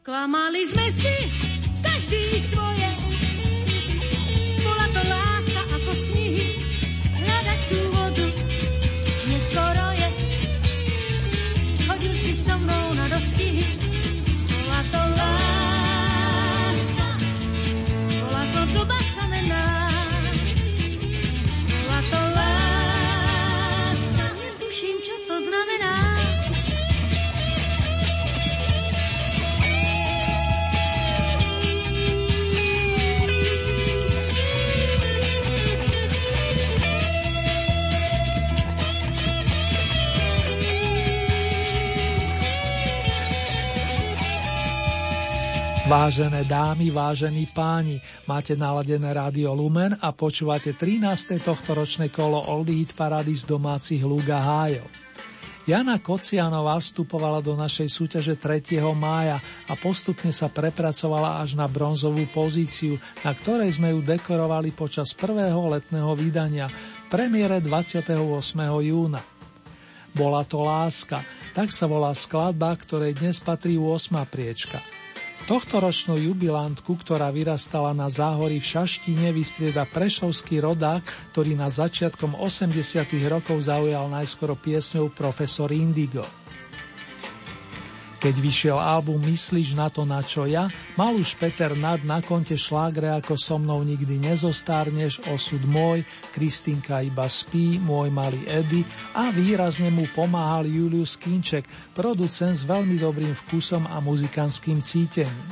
Klamali 0.01 0.65
sme 0.73 0.87
si 0.89 1.13
každý 1.85 2.23
svoje. 2.41 2.86
Vážené 45.87 46.43
dámy, 46.43 46.91
vážení 46.91 47.47
páni, 47.47 48.03
máte 48.27 48.59
naladené 48.59 49.07
rádio 49.07 49.55
Lumen 49.55 49.95
a 50.03 50.11
počúvate 50.11 50.75
13. 50.75 51.39
tohto 51.39 51.71
ročné 51.71 52.11
kolo 52.11 52.43
Oldie 52.43 52.83
Hit 52.83 52.91
Parady 52.91 53.31
z 53.31 53.47
domácich 53.47 54.03
Lúga 54.03 54.35
Hájov. 54.35 54.83
Jana 55.63 55.95
Kocianová 56.03 56.75
vstupovala 56.83 57.39
do 57.39 57.55
našej 57.55 57.87
súťaže 57.87 58.35
3. 58.35 58.83
mája 58.99 59.39
a 59.71 59.79
postupne 59.79 60.35
sa 60.35 60.51
prepracovala 60.51 61.39
až 61.39 61.55
na 61.55 61.71
bronzovú 61.71 62.27
pozíciu, 62.35 62.99
na 63.23 63.31
ktorej 63.31 63.79
sme 63.79 63.95
ju 63.95 64.03
dekorovali 64.03 64.75
počas 64.75 65.15
prvého 65.15 65.71
letného 65.71 66.11
vydania, 66.19 66.67
premiére 67.07 67.63
28. 67.63 68.11
júna. 68.83 69.23
Bola 70.11 70.43
to 70.43 70.67
láska, 70.67 71.23
tak 71.55 71.71
sa 71.71 71.87
volá 71.87 72.11
skladba, 72.11 72.75
ktorej 72.75 73.15
dnes 73.15 73.39
patrí 73.39 73.79
8. 73.79 74.19
priečka. 74.27 74.83
Tohtoročnú 75.47 76.19
jubilantku, 76.19 76.99
ktorá 76.99 77.31
vyrastala 77.31 77.95
na 77.95 78.11
záhorí 78.11 78.59
v 78.59 78.67
Šaštine, 78.67 79.31
vystrieda 79.31 79.87
prešovský 79.87 80.59
rodák, 80.59 81.07
ktorý 81.31 81.55
na 81.55 81.71
začiatkom 81.71 82.35
80. 82.35 82.75
rokov 83.31 83.55
zaujal 83.63 84.11
najskoro 84.11 84.59
piesňou 84.59 85.07
Profesor 85.15 85.71
Indigo. 85.71 86.27
Keď 88.17 88.35
vyšiel 88.41 88.77
album 88.81 89.21
Myslíš 89.21 89.77
na 89.77 89.93
to, 89.93 90.01
na 90.01 90.25
čo 90.25 90.49
ja, 90.49 90.65
mal 90.97 91.13
už 91.13 91.37
Peter 91.37 91.77
Nad 91.77 92.01
na 92.01 92.17
konte 92.25 92.57
šlágre 92.57 93.13
ako 93.13 93.37
so 93.37 93.61
mnou 93.61 93.85
nikdy 93.85 94.17
nezostárneš, 94.17 95.21
osud 95.29 95.61
môj, 95.69 96.01
Kristinka 96.33 97.05
iba 97.05 97.29
spí, 97.29 97.77
môj 97.77 98.09
malý 98.09 98.41
Edy 98.49 98.81
a 99.13 99.29
výrazne 99.29 99.93
mu 99.93 100.09
pomáhal 100.09 100.65
Julius 100.65 101.13
Kinček, 101.13 101.69
producent 101.93 102.57
s 102.57 102.65
veľmi 102.65 102.97
dobrým 102.97 103.37
vkusom 103.45 103.85
a 103.85 104.01
muzikantským 104.01 104.81
cítením. 104.81 105.49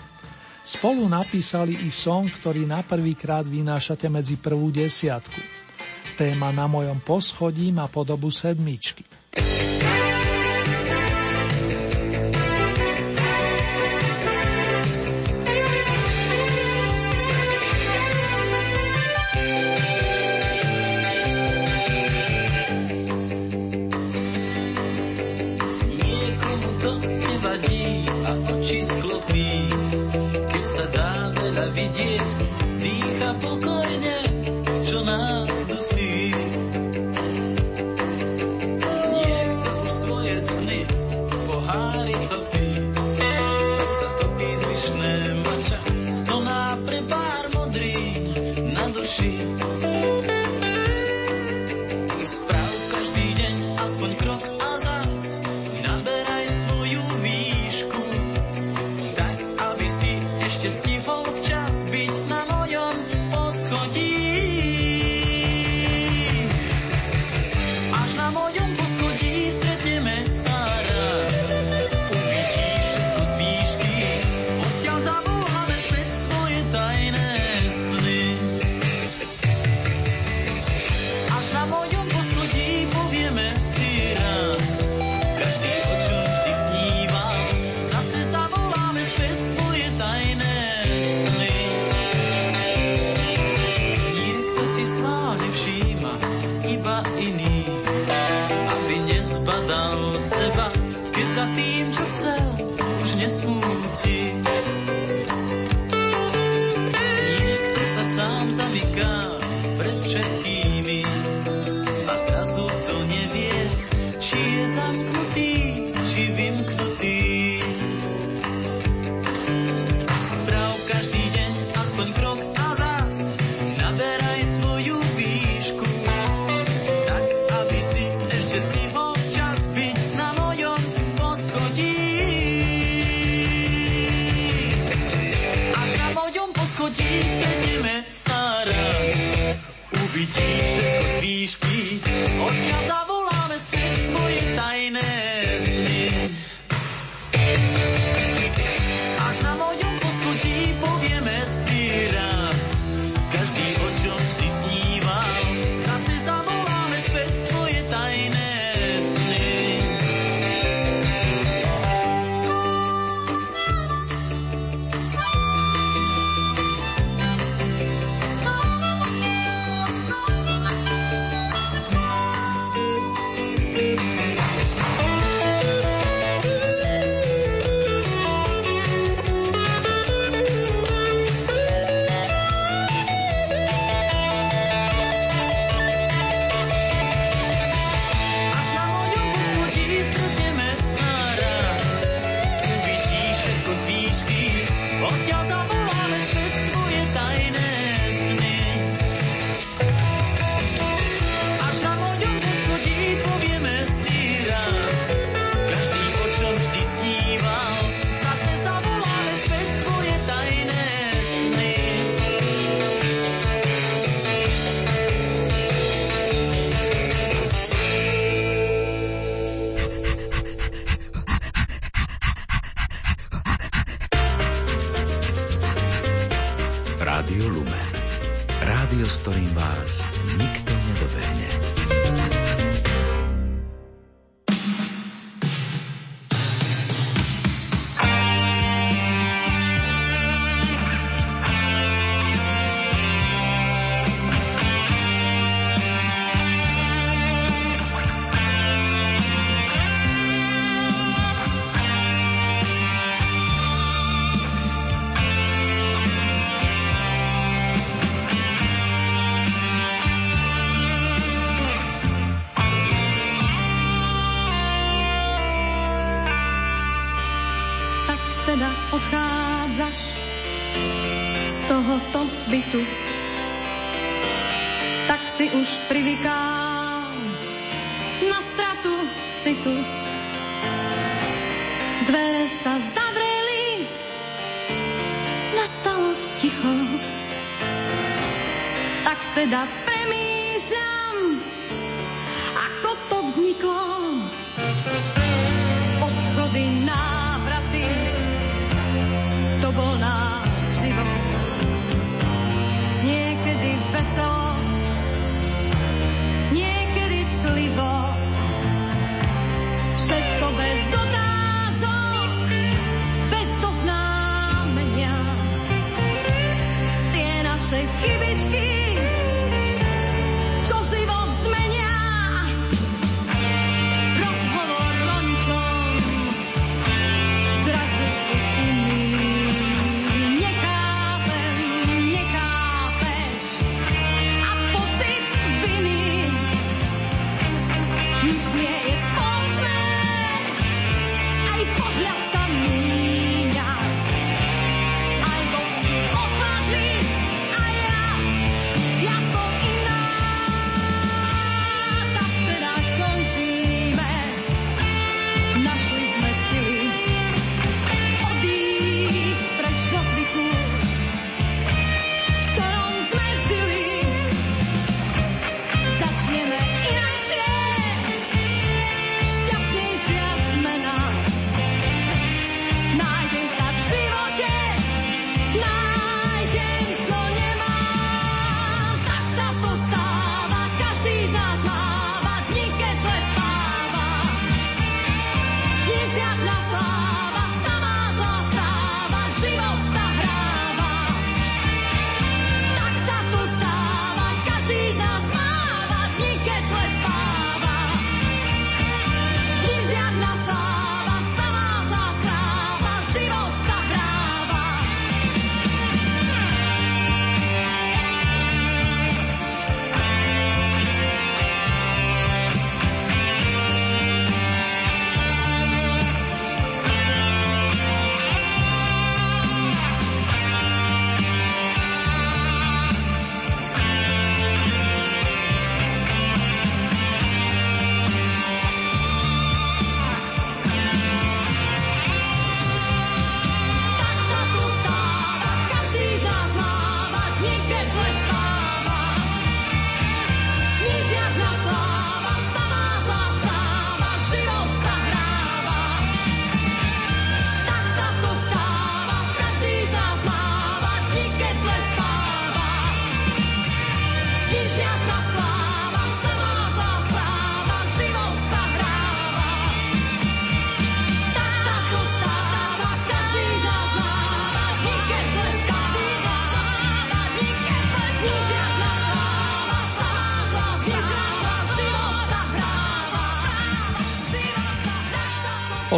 Spolu 0.66 1.06
napísali 1.06 1.86
i 1.86 1.94
song, 1.94 2.34
ktorý 2.34 2.66
na 2.66 2.82
prvýkrát 2.82 3.46
vynášate 3.46 4.10
medzi 4.10 4.42
prvú 4.42 4.74
desiatku. 4.74 5.38
Téma 6.18 6.50
na 6.50 6.66
mojom 6.66 6.98
poschodí 7.06 7.70
má 7.70 7.86
podobu 7.86 8.34
sedmičky. 8.34 9.06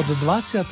Od 0.08 0.16
22. 0.24 0.72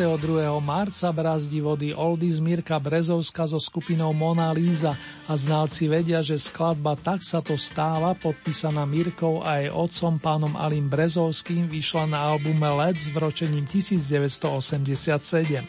marca 0.64 1.12
brázdi 1.12 1.60
vody 1.60 1.92
Oldies 1.92 2.40
Mirka 2.40 2.80
Brezovska 2.80 3.44
so 3.44 3.60
skupinou 3.60 4.16
Mona 4.16 4.48
Lisa 4.56 4.96
a 5.28 5.36
znalci 5.36 5.92
vedia, 5.92 6.24
že 6.24 6.40
skladba 6.40 6.96
Tak 6.96 7.20
sa 7.20 7.44
to 7.44 7.60
stáva, 7.60 8.16
podpísaná 8.16 8.88
Mirkou 8.88 9.44
a 9.44 9.60
jej 9.60 9.76
otcom 9.76 10.24
pánom 10.24 10.56
Alim 10.56 10.88
Brezovským, 10.88 11.68
vyšla 11.68 12.16
na 12.16 12.32
albume 12.32 12.64
LED 12.64 12.96
s 12.96 13.12
vročením 13.12 13.68
1987. 13.68 15.68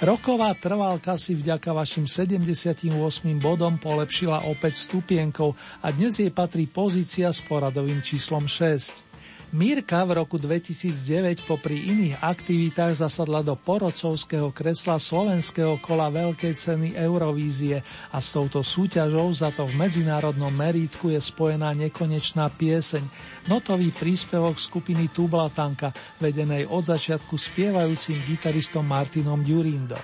Roková 0.00 0.56
trvalka 0.56 1.20
si 1.20 1.36
vďaka 1.36 1.76
vašim 1.76 2.08
78 2.08 2.96
bodom 3.44 3.76
polepšila 3.76 4.48
opäť 4.48 4.88
stupienkou 4.88 5.52
a 5.84 5.92
dnes 5.92 6.16
jej 6.16 6.32
patrí 6.32 6.64
pozícia 6.64 7.28
s 7.28 7.44
poradovým 7.44 8.00
číslom 8.00 8.48
6. 8.48 9.09
Mírka 9.50 10.06
v 10.06 10.14
roku 10.14 10.38
2009 10.38 11.42
popri 11.42 11.90
iných 11.90 12.22
aktivitách 12.22 13.02
zasadla 13.02 13.42
do 13.42 13.58
porodcovského 13.58 14.54
kresla 14.54 14.94
slovenského 14.94 15.74
kola 15.82 16.06
Veľkej 16.06 16.54
ceny 16.54 16.88
Eurovízie 16.94 17.82
a 18.14 18.22
s 18.22 18.30
touto 18.30 18.62
súťažou 18.62 19.26
za 19.34 19.50
to 19.50 19.66
v 19.66 19.74
medzinárodnom 19.74 20.54
merítku 20.54 21.10
je 21.10 21.18
spojená 21.18 21.74
nekonečná 21.74 22.46
pieseň, 22.46 23.02
notový 23.50 23.90
príspevok 23.90 24.54
skupiny 24.54 25.10
Tublatanka, 25.10 25.90
vedenej 26.22 26.70
od 26.70 26.86
začiatku 26.86 27.34
spievajúcim 27.34 28.22
gitaristom 28.22 28.86
Martinom 28.86 29.42
Durindo. 29.42 29.98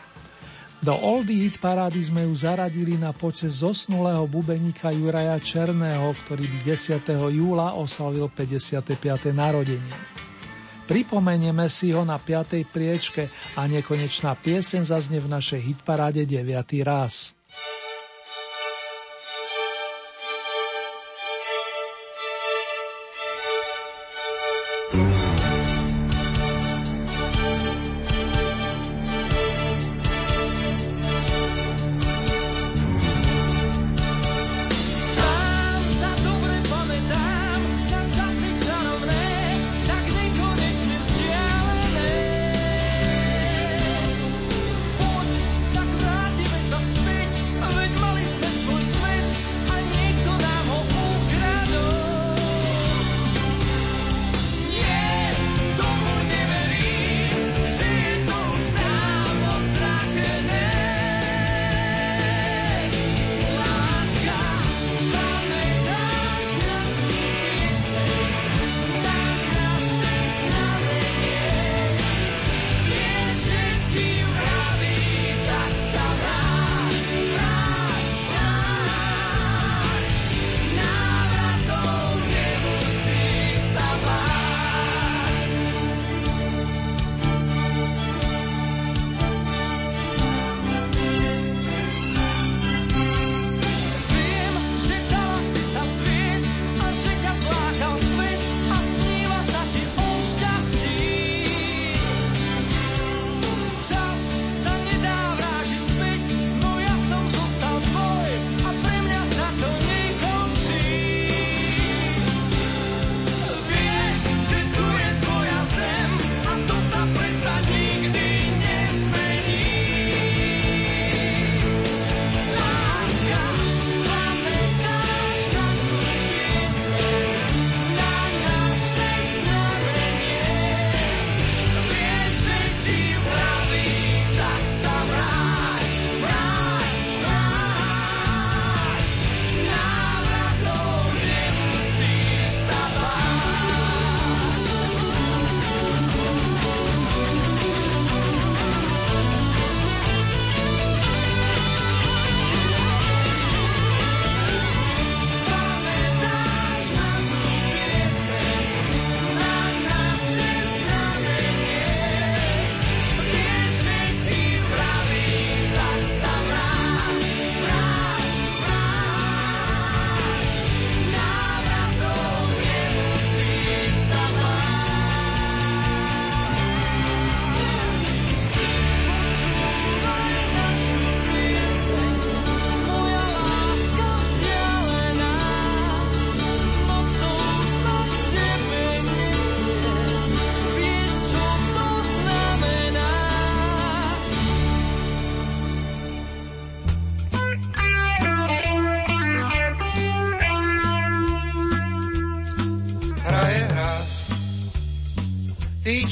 Do 0.85 0.93
Oldie 0.93 1.49
Hit 1.49 1.57
parády 1.57 2.05
sme 2.05 2.29
ju 2.29 2.37
zaradili 2.37 3.01
na 3.01 3.17
počas 3.17 3.65
zosnulého 3.65 4.29
bubeníka 4.29 4.93
Juraja 4.93 5.41
Černého, 5.41 6.13
ktorý 6.25 6.45
by 6.53 6.59
10. 6.69 7.33
júla 7.33 7.73
oslavil 7.73 8.29
55. 8.29 8.93
narodenie. 9.33 9.97
Pripomenieme 10.85 11.67
si 11.73 11.97
ho 11.97 12.05
na 12.05 12.21
5. 12.21 12.63
priečke 12.69 13.33
a 13.57 13.65
nekonečná 13.65 14.37
pieseň 14.37 14.87
zazne 14.87 15.19
v 15.19 15.33
našej 15.33 15.61
hitparáde 15.65 16.29
9. 16.29 16.45
raz. 16.85 17.35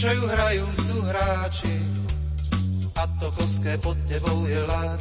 Čo 0.05 0.13
ju 0.13 0.25
hrajú, 0.29 0.65
sú 0.85 0.97
hráči 1.01 1.77
a 2.93 3.09
to 3.25 3.29
koské 3.41 3.73
pod 3.81 3.97
tebou 4.05 4.45
je 4.45 4.61
lát. 4.69 5.01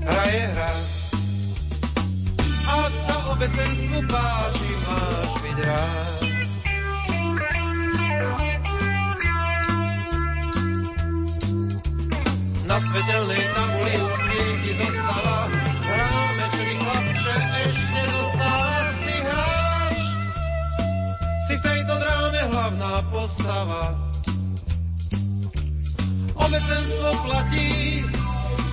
Hraje 0.00 0.42
hra, 0.56 0.72
ak 2.72 2.92
sa 2.96 3.16
obecenstvu 3.36 4.00
páči, 4.08 4.70
máš 4.80 5.32
byť 5.44 5.58
rád. 5.60 6.20
Na 12.64 12.76
svetelnej 12.80 13.44
tabuli 13.52 13.94
u 14.00 14.08
svieti 14.08 14.70
zostáva 14.80 15.52
si 21.52 21.60
v 21.60 21.68
tejto 21.68 21.94
dráme 22.00 22.40
hlavná 22.48 22.92
postava. 23.12 23.92
Obecenstvo 26.32 27.10
platí, 27.28 28.00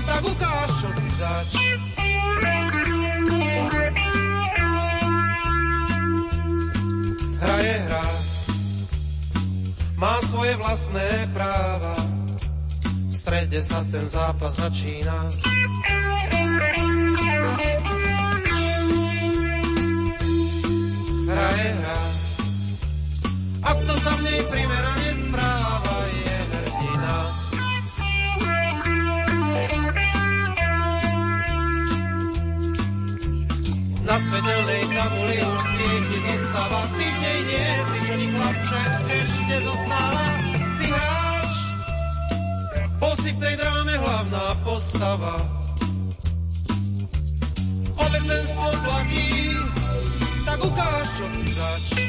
tak 0.07 0.23
ukáž, 0.23 0.69
čo 0.79 0.89
si 0.95 1.09
zač. 1.19 1.49
Hra 7.43 7.57
je 7.59 7.75
hra, 7.83 8.07
má 9.99 10.15
svoje 10.23 10.55
vlastné 10.55 11.27
práva. 11.35 11.99
V 13.11 13.15
strede 13.15 13.59
sa 13.59 13.83
ten 13.91 14.07
zápas 14.07 14.55
začína. 14.55 15.27
Hra 21.27 21.49
je 21.59 21.69
hra, 21.75 22.08
primerane 24.47 25.11
správa, 25.19 25.97
je 26.07 26.37
hrdina. 26.49 27.17
Na 34.07 34.15
svetelnej 34.17 34.83
tabuli 34.89 35.37
už 35.43 35.59
svieti 35.69 36.17
zostáva, 36.23 36.81
ty 36.97 37.05
v 37.05 37.17
nej 37.19 37.39
nie 37.45 37.67
si, 37.83 37.97
ni 38.15 38.27
chlapče, 38.33 38.83
ešte 39.11 39.55
zostáva. 39.67 40.25
Si 40.69 40.85
hráč, 40.89 41.53
bol 42.97 43.13
si 43.21 43.29
v 43.35 43.37
tej 43.37 43.55
dráme 43.59 43.93
hlavná 43.99 44.45
postava. 44.65 45.35
Obecenstvo 47.99 48.67
platí, 48.87 49.29
tak 50.47 50.59
ukáž, 50.63 51.05
čo 51.19 51.25
si 51.37 51.45
zač. 51.53 52.08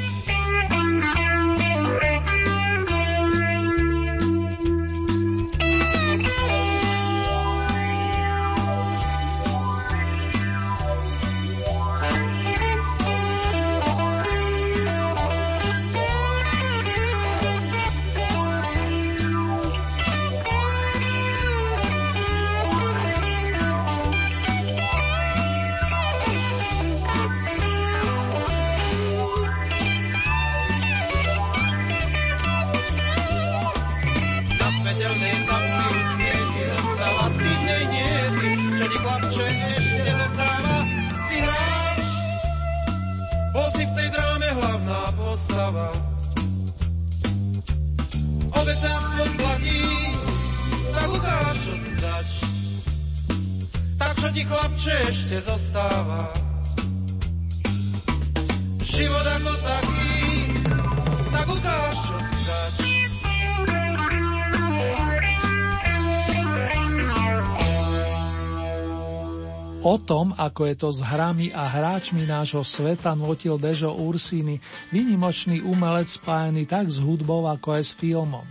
O 69.80 69.96
tom, 69.96 70.36
ako 70.36 70.68
je 70.68 70.76
to 70.76 70.92
s 70.92 71.00
hrami 71.00 71.56
a 71.56 71.64
hráčmi 71.64 72.28
nášho 72.28 72.60
sveta, 72.60 73.16
notil 73.16 73.56
Dežo 73.56 73.96
Ursini, 73.96 74.60
vynimočný 74.92 75.64
umelec 75.64 76.20
spájený 76.20 76.68
tak 76.68 76.92
s 76.92 77.00
hudbou, 77.00 77.48
ako 77.48 77.80
aj 77.80 77.82
s 77.88 77.92
filmom. 77.96 78.44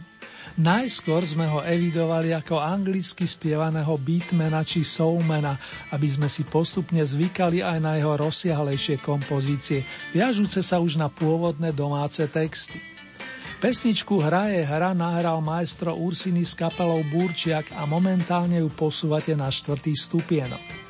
Najskôr 0.58 1.22
sme 1.22 1.46
ho 1.46 1.62
evidovali 1.62 2.34
ako 2.34 2.58
anglicky 2.58 3.30
spievaného 3.30 3.94
beatmana 4.02 4.66
či 4.66 4.82
soulmana, 4.82 5.54
aby 5.94 6.10
sme 6.10 6.26
si 6.26 6.42
postupne 6.50 7.06
zvykali 7.06 7.62
aj 7.62 7.78
na 7.78 8.02
jeho 8.02 8.18
rozsiahlejšie 8.18 8.98
kompozície, 8.98 9.86
viažúce 10.10 10.66
sa 10.66 10.82
už 10.82 10.98
na 10.98 11.14
pôvodné 11.14 11.78
domáce 11.78 12.26
texty. 12.26 12.82
Pesničku 13.62 14.18
Hra 14.18 14.50
je 14.50 14.66
hra 14.66 14.98
nahral 14.98 15.46
majstro 15.46 15.94
Ursiny 15.94 16.42
s 16.42 16.58
kapelou 16.58 17.06
Burčiak 17.06 17.70
a 17.78 17.86
momentálne 17.86 18.66
ju 18.66 18.70
posúvate 18.74 19.38
na 19.38 19.54
štvrtý 19.54 19.94
stupienok. 19.94 20.89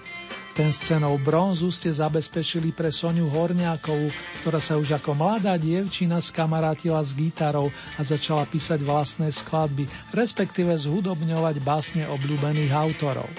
Scénou 0.68 1.16
bronzu 1.16 1.72
ste 1.72 1.88
zabezpečili 1.88 2.76
pre 2.76 2.92
Soniu 2.92 3.32
Horniakovú, 3.32 4.12
ktorá 4.44 4.60
sa 4.60 4.76
už 4.76 5.00
ako 5.00 5.16
mladá 5.16 5.56
dievčina 5.56 6.20
skamarátila 6.20 7.00
s 7.00 7.16
gitarou 7.16 7.72
a 7.96 8.02
začala 8.04 8.44
písať 8.44 8.84
vlastné 8.84 9.32
skladby, 9.32 9.88
respektíve 10.12 10.76
zhudobňovať 10.76 11.64
básne 11.64 12.04
obľúbených 12.12 12.76
autorov. 12.76 13.32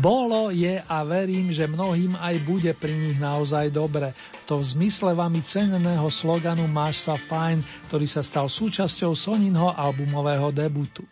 Bolo, 0.00 0.48
je 0.48 0.80
a 0.80 0.96
verím, 1.04 1.52
že 1.52 1.68
mnohým 1.68 2.16
aj 2.16 2.40
bude 2.48 2.72
pri 2.72 2.96
nich 2.96 3.20
naozaj 3.20 3.68
dobre. 3.68 4.16
To 4.48 4.56
v 4.56 4.64
zmysle 4.64 5.12
vami 5.12 5.44
cenného 5.44 6.08
sloganu 6.08 6.64
Máš 6.64 7.04
sa 7.04 7.20
fajn, 7.20 7.60
ktorý 7.92 8.08
sa 8.08 8.24
stal 8.24 8.48
súčasťou 8.48 9.12
Soninho 9.12 9.76
albumového 9.76 10.48
debutu. 10.56 11.04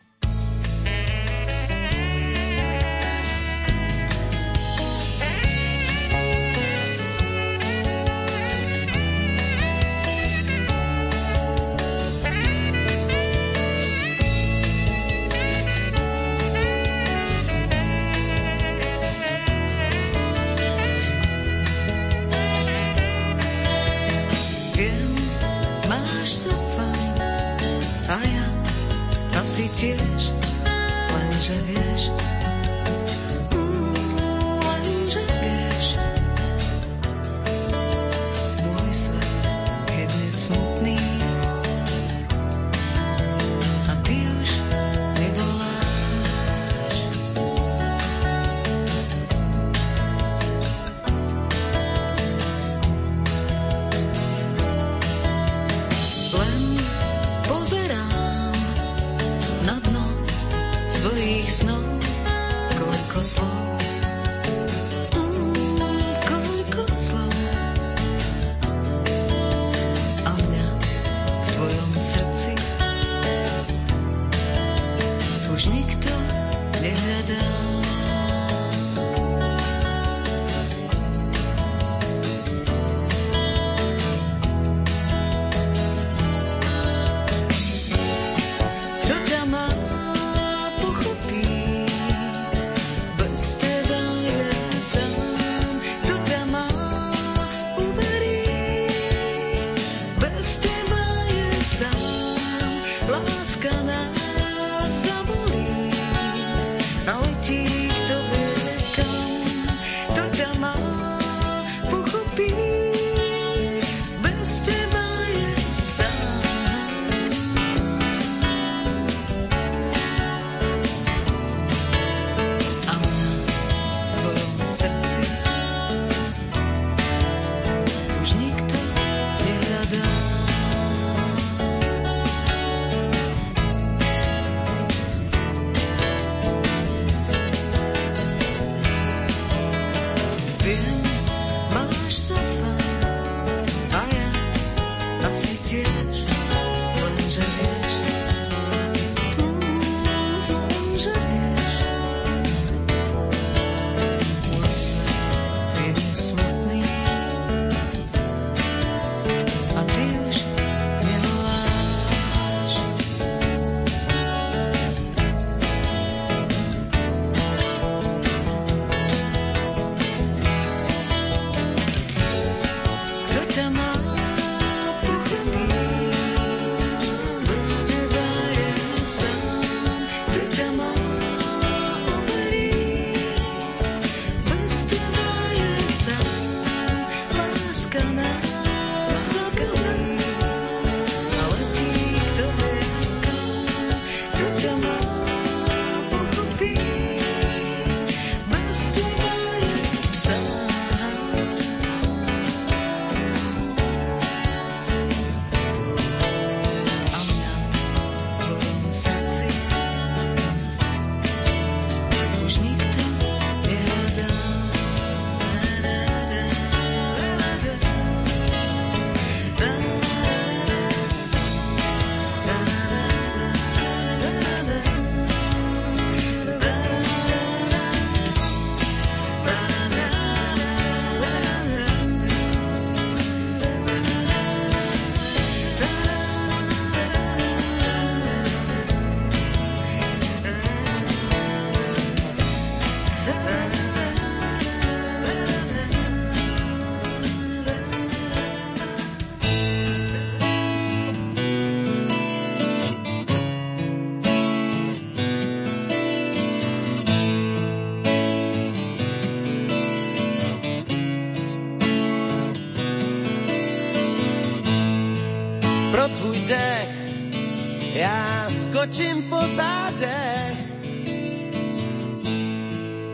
Skočím 268.74 269.22
po 269.30 269.38
zádech 269.38 270.56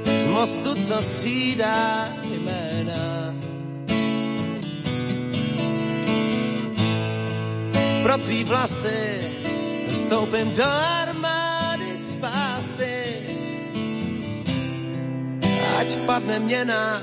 z 0.04 0.26
mostu, 0.32 0.74
co 0.74 1.02
střídá 1.02 2.08
jména. 2.24 3.34
Pro 8.02 8.18
tvý 8.18 8.44
vlasy 8.44 9.20
vstoupím 9.88 10.54
do 10.54 10.64
armády 10.64 11.98
spásy. 11.98 13.16
Ať 15.80 15.96
padne 16.06 16.38
měna, 16.38 17.02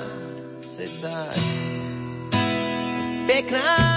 si 0.60 1.02
tak 1.02 1.38
pěkná 3.26 3.88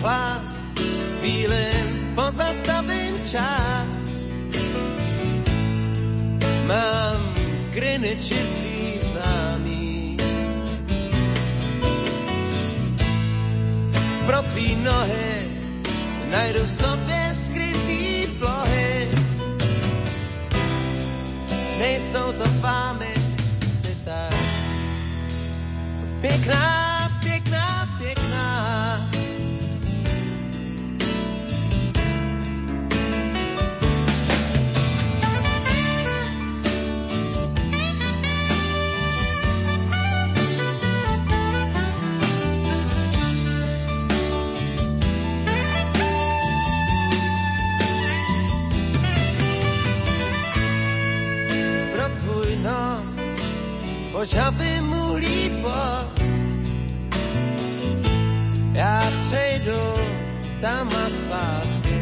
hlas, 0.00 0.74
chvílim 1.18 2.14
pozastavím 2.14 3.14
čas. 3.26 4.26
Mám 6.66 7.34
v 7.34 7.66
Greenwichi 7.70 8.34
svý 8.34 8.98
známý. 9.00 10.16
Pro 14.26 14.42
tvý 14.42 14.76
nohy 14.82 15.30
najdu 16.30 16.64
v 16.64 16.70
sobě 16.70 17.30
skrytý 17.32 18.26
plohy. 18.38 19.08
Nejsou 21.78 22.32
to 22.32 22.44
fámy, 22.60 23.14
si 23.68 23.96
tak 24.04 24.34
pěkná 26.20 26.87
žhavým 54.24 54.92
uhlí 54.92 55.50
pos. 55.62 56.22
Já 58.72 59.02
přejdu 59.22 59.82
tam 60.60 60.88
a 60.88 61.08
zpátky. 61.10 61.98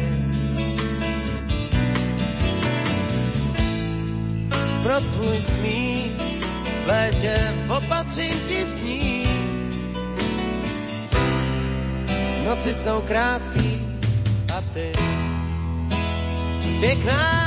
Pro 4.83 5.01
tvůj 5.01 5.41
smích 5.41 6.11
v 6.83 6.87
létě 6.87 7.53
opatřím 7.77 8.39
ti 8.47 8.65
sní. 8.65 9.23
Noci 12.45 12.73
jsou 12.73 13.01
krátký 13.01 13.81
a 14.57 14.61
ty 14.73 14.91
pěkná 16.79 17.46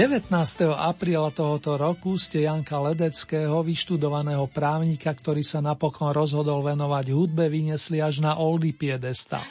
19. 0.00 0.32
apríla 0.80 1.28
tohoto 1.28 1.76
roku 1.76 2.16
ste 2.16 2.48
Janka 2.48 2.80
Ledeckého, 2.80 3.60
vyštudovaného 3.60 4.48
právnika, 4.48 5.12
ktorý 5.12 5.44
sa 5.44 5.60
napokon 5.60 6.16
rozhodol 6.16 6.64
venovať 6.64 7.12
hudbe, 7.12 7.52
vyniesli 7.52 8.00
až 8.00 8.24
na 8.24 8.32
Oldy 8.40 8.72
piedestal. 8.72 9.44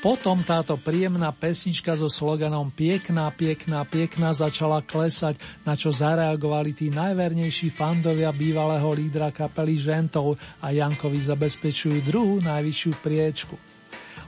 Potom 0.00 0.40
táto 0.48 0.80
príjemná 0.80 1.28
pesnička 1.36 1.92
so 1.92 2.08
sloganom 2.08 2.72
Piekná, 2.72 3.28
piekná, 3.36 3.84
piekná 3.84 4.32
začala 4.32 4.80
klesať, 4.80 5.36
na 5.68 5.76
čo 5.76 5.92
zareagovali 5.92 6.72
tí 6.72 6.88
najvernejší 6.88 7.68
fandovia 7.68 8.32
bývalého 8.32 8.88
lídra 8.96 9.28
kapely 9.28 9.76
Žentov 9.76 10.40
a 10.64 10.72
Jankovi 10.72 11.20
zabezpečujú 11.20 12.00
druhú 12.00 12.40
najvyššiu 12.40 12.92
priečku. 12.96 13.60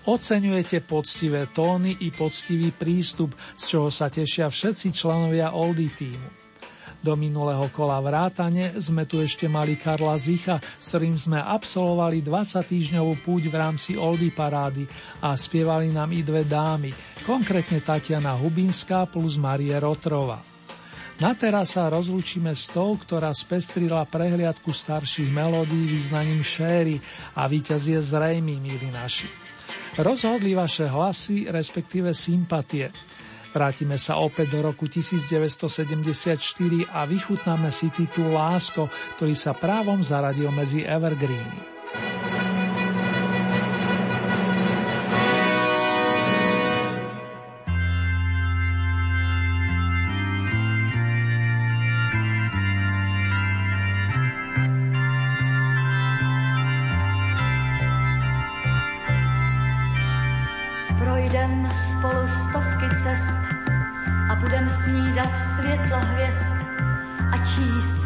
Oceňujete 0.05 0.85
poctivé 0.85 1.49
tóny 1.49 2.05
i 2.05 2.13
poctivý 2.13 2.77
prístup, 2.77 3.33
z 3.57 3.63
čoho 3.73 3.89
sa 3.89 4.13
tešia 4.13 4.53
všetci 4.53 4.93
členovia 4.93 5.57
Oldy 5.57 5.89
týmu. 5.97 6.29
Do 7.01 7.17
minulého 7.17 7.69
kola 7.73 8.01
vrátane 8.05 8.77
sme 8.81 9.09
tu 9.09 9.21
ešte 9.21 9.49
mali 9.49 9.81
Karla 9.81 10.17
Zicha, 10.21 10.61
s 10.61 10.93
ktorým 10.93 11.17
sme 11.17 11.41
absolvovali 11.41 12.21
20 12.21 12.65
týždňovú 12.65 13.21
púť 13.25 13.49
v 13.49 13.57
rámci 13.57 13.97
Oldy 13.97 14.29
parády 14.29 14.85
a 15.25 15.37
spievali 15.37 15.89
nám 15.89 16.13
i 16.13 16.21
dve 16.21 16.49
dámy, 16.49 16.93
konkrétne 17.25 17.81
Tatiana 17.81 18.37
Hubinská 18.37 19.09
plus 19.09 19.41
Marie 19.41 19.77
Rotrova. 19.77 20.41
Na 21.21 21.33
teraz 21.33 21.81
sa 21.81 21.89
rozlúčime 21.89 22.53
s 22.53 22.69
tou, 22.69 22.93
ktorá 23.01 23.33
spestrila 23.33 24.05
prehliadku 24.05 24.69
starších 24.69 25.33
melódií 25.33 25.89
význaním 25.89 26.45
šéry 26.45 27.01
a 27.37 27.49
víťaz 27.49 27.89
je 27.89 28.01
zrejmý, 28.05 28.61
míri 28.61 28.93
naši. 28.93 29.33
Rozhodli 29.95 30.59
vaše 30.59 30.91
hlasy, 30.91 31.47
respektíve 31.47 32.11
sympatie. 32.11 32.91
Vrátime 33.55 33.95
sa 33.95 34.19
opäť 34.19 34.59
do 34.59 34.67
roku 34.67 34.91
1974 34.91 36.35
a 36.91 37.07
vychutnáme 37.07 37.71
si 37.71 37.87
titul 37.95 38.35
Lásko, 38.35 38.91
ktorý 39.15 39.39
sa 39.39 39.55
právom 39.55 40.03
zaradil 40.03 40.51
medzi 40.51 40.83
Evergreeny. 40.83 42.44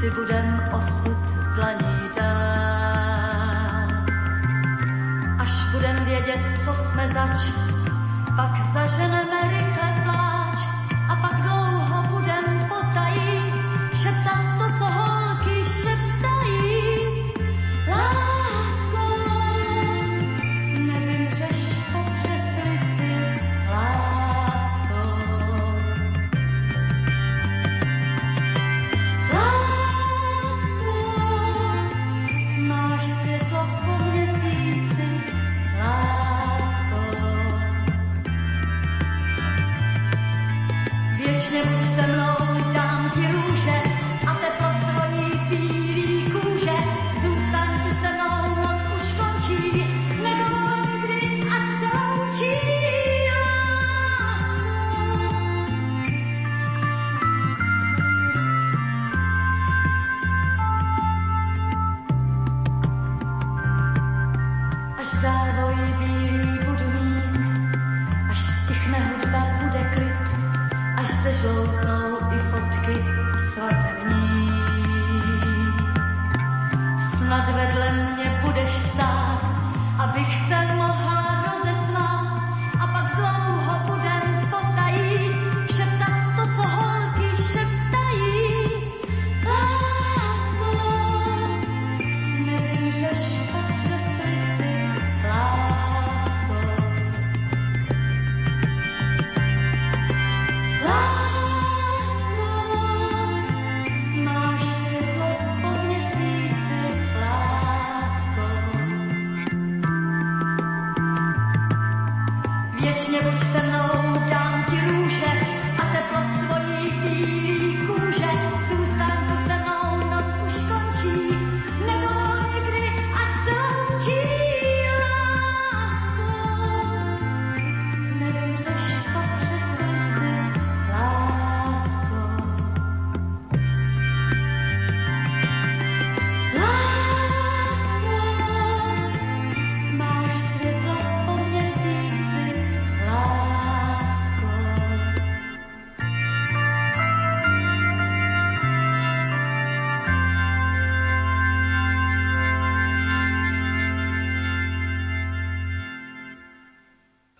si 0.08 0.14
budem 0.14 0.60
osud 0.72 1.18
dlaní 1.54 2.10
dál. 2.16 3.88
Až 5.38 5.72
budem 5.72 6.04
vědět, 6.04 6.40
co 6.64 6.74
jsme 6.74 7.08
zač, 7.08 7.50
pak 8.36 8.72
zaženeme 8.72 9.42
rychle 9.42 10.02
plán. 10.02 10.37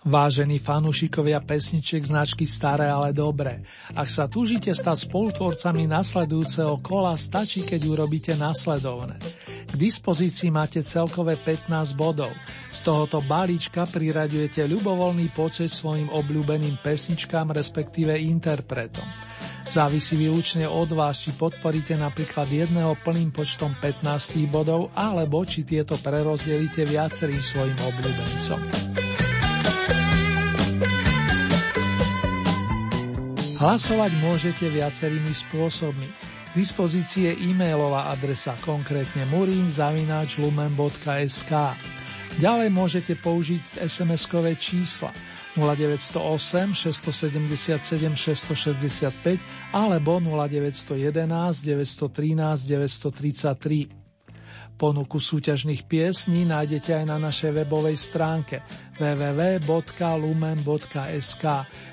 Vážení 0.09 0.57
fanúšikovia 0.57 1.37
pesničiek 1.37 2.01
značky 2.01 2.49
Staré, 2.49 2.89
ale 2.89 3.13
dobré. 3.13 3.61
Ak 3.93 4.09
sa 4.09 4.25
túžite 4.25 4.73
stať 4.73 5.05
spolutvorcami 5.05 5.85
nasledujúceho 5.85 6.81
kola, 6.81 7.13
stačí, 7.13 7.61
keď 7.61 7.81
urobíte 7.85 8.33
nasledovné. 8.33 9.21
K 9.69 9.73
dispozícii 9.77 10.49
máte 10.49 10.81
celkové 10.81 11.37
15 11.37 11.93
bodov. 11.93 12.33
Z 12.73 12.89
tohoto 12.89 13.21
balíčka 13.21 13.85
priraďujete 13.85 14.65
ľubovoľný 14.65 15.29
počet 15.29 15.69
svojim 15.69 16.09
obľúbeným 16.09 16.81
pesničkám, 16.81 17.53
respektíve 17.53 18.17
interpretom. 18.17 19.05
Závisí 19.69 20.17
výlučne 20.17 20.65
od 20.65 20.89
vás, 20.89 21.21
či 21.21 21.37
podporíte 21.37 21.93
napríklad 21.93 22.49
jedného 22.49 22.97
plným 23.05 23.29
počtom 23.29 23.77
15 23.77 24.33
bodov, 24.49 24.89
alebo 24.97 25.45
či 25.45 25.61
tieto 25.61 26.01
prerozdelíte 26.01 26.81
viacerým 26.89 27.45
svojim 27.45 27.77
obľúbencom. 27.77 28.78
Hlasovať 33.59 34.15
môžete 34.23 34.71
viacerými 34.71 35.35
spôsobmi. 35.35 36.07
K 36.07 36.51
dispozícii 36.55 37.27
je 37.27 37.51
e-mailová 37.51 38.07
adresa, 38.07 38.55
konkrétne 38.63 39.27
murin.lumen.sk. 39.27 41.51
Ďalej 42.39 42.69
môžete 42.71 43.19
použiť 43.19 43.83
SMS-kové 43.83 44.55
čísla 44.55 45.11
0908 45.59 46.71
677 46.71 48.15
665 48.15 49.43
alebo 49.75 50.23
0911 50.23 50.95
913 51.67 52.63
933. 52.63 53.98
Ponuku 54.79 55.19
súťažných 55.19 55.91
piesní 55.91 56.47
nájdete 56.47 57.03
aj 57.03 57.05
na 57.11 57.19
našej 57.19 57.51
webovej 57.51 57.99
stránke 57.99 58.63
www.lumen.sk. 58.95 59.75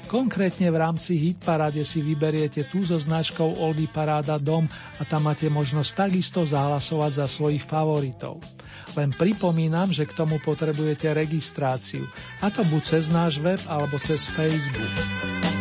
Konkrétne 0.06 0.70
v 0.70 0.76
rámci 0.78 1.18
Hitparade 1.18 1.82
si 1.82 1.98
vyberiete 1.98 2.62
tú 2.70 2.86
so 2.86 2.94
značkou 2.94 3.58
Oldy 3.58 3.90
Paráda 3.90 4.38
Dom 4.38 4.70
a 4.70 5.02
tam 5.02 5.26
máte 5.26 5.50
možnosť 5.50 6.06
takisto 6.06 6.46
zahlasovať 6.46 7.26
za 7.26 7.26
svojich 7.26 7.66
favoritov. 7.66 8.38
Len 8.94 9.10
pripomínam, 9.18 9.90
že 9.90 10.06
k 10.06 10.14
tomu 10.14 10.38
potrebujete 10.38 11.10
registráciu, 11.10 12.06
a 12.38 12.54
to 12.54 12.62
buď 12.70 12.82
cez 12.86 13.10
náš 13.10 13.42
web 13.42 13.58
alebo 13.66 13.98
cez 13.98 14.30
Facebook. 14.30 15.55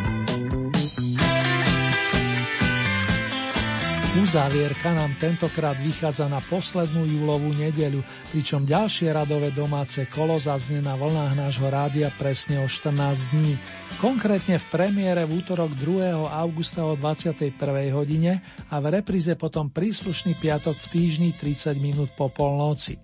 Uzávierka 4.16 4.95
nám 4.95 5.11
tentokrát 5.20 5.76
vychádza 5.76 6.32
na 6.32 6.39
poslednú 6.39 7.03
júlovú 7.03 7.51
nedeľu, 7.51 7.99
pričom 8.32 8.63
ďalšie 8.63 9.11
radové 9.11 9.51
domáce 9.51 10.07
kolo 10.07 10.39
zaznie 10.39 10.80
na 10.80 10.95
vlnách 10.95 11.36
nášho 11.36 11.68
rádia 11.68 12.07
presne 12.16 12.63
o 12.63 12.68
14 12.72 13.36
dní. 13.36 13.59
Konkrétne 13.99 14.55
v 14.55 14.66
premiére 14.72 15.28
v 15.28 15.43
útorok 15.43 15.76
2. 15.76 16.16
augusta 16.32 16.88
o 16.88 16.95
21. 16.95 17.59
hodine 17.91 18.39
a 18.72 18.80
v 18.80 19.03
repríze 19.03 19.36
potom 19.36 19.68
príslušný 19.68 20.39
piatok 20.39 20.80
v 20.80 20.88
týždni 20.95 21.30
30 21.36 21.76
minút 21.76 22.16
po 22.16 22.32
polnoci. 22.32 22.95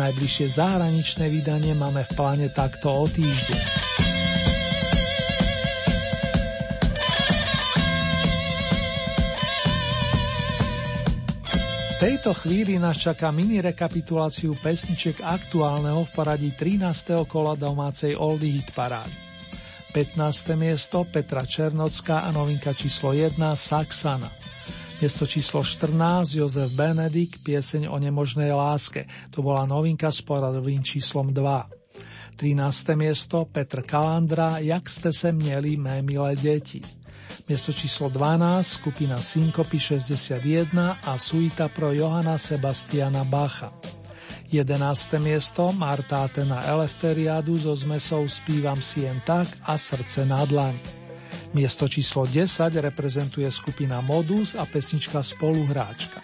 Najbližšie 0.00 0.56
zahraničné 0.56 1.28
vydanie 1.28 1.76
máme 1.76 2.08
v 2.08 2.12
pláne 2.16 2.48
takto 2.48 2.88
o 2.88 3.04
týždeň. 3.04 4.05
Tejto 12.06 12.38
chvíli 12.38 12.78
nás 12.78 13.02
čaká 13.02 13.34
mini 13.34 13.58
rekapituláciu 13.58 14.54
pesničiek 14.62 15.26
aktuálneho 15.26 16.06
v 16.06 16.10
poradí 16.14 16.50
13. 16.54 17.26
kola 17.26 17.58
domácej 17.58 18.14
Oldy 18.14 18.46
Hit 18.46 18.70
parády. 18.78 19.10
15. 19.90 20.54
miesto 20.54 21.02
Petra 21.02 21.42
Černocká 21.42 22.22
a 22.22 22.30
novinka 22.30 22.70
číslo 22.78 23.10
1 23.10 23.34
Saxana. 23.58 24.30
Miesto 25.02 25.26
číslo 25.26 25.66
14 25.66 26.38
Jozef 26.38 26.78
Benedik, 26.78 27.42
pieseň 27.42 27.90
o 27.90 27.98
nemožnej 27.98 28.54
láske. 28.54 29.10
To 29.34 29.42
bola 29.42 29.66
novinka 29.66 30.06
s 30.06 30.22
poradovým 30.22 30.86
číslom 30.86 31.34
2. 31.34 31.42
13. 32.38 32.54
miesto 32.94 33.50
Petr 33.50 33.82
Kalandra, 33.82 34.62
Jak 34.62 34.86
ste 34.86 35.10
se 35.10 35.34
mieli, 35.34 35.74
mé 35.74 36.06
milé 36.06 36.38
deti. 36.38 36.78
Miesto 37.48 37.70
číslo 37.72 38.10
12, 38.10 38.66
skupina 38.66 39.22
Synkopy 39.22 39.78
61 39.78 40.98
a 40.98 41.12
suita 41.14 41.70
pro 41.70 41.94
Johana 41.94 42.38
Sebastiana 42.38 43.22
Bacha. 43.22 43.70
11. 44.50 45.18
miesto 45.18 45.74
Marta 45.74 46.22
Atena 46.22 46.62
Elefteriadu 46.62 47.58
so 47.58 47.74
zmesou 47.74 48.28
Spívam 48.30 48.78
si 48.78 49.02
jen 49.02 49.18
tak 49.26 49.46
a 49.66 49.74
Srdce 49.78 50.22
na 50.22 50.46
dlaň. 50.46 50.78
Miesto 51.50 51.88
číslo 51.90 52.26
10 52.26 52.46
reprezentuje 52.78 53.50
skupina 53.50 53.98
Modus 53.98 54.54
a 54.54 54.62
pesnička 54.66 55.22
Spoluhráčka. 55.22 56.22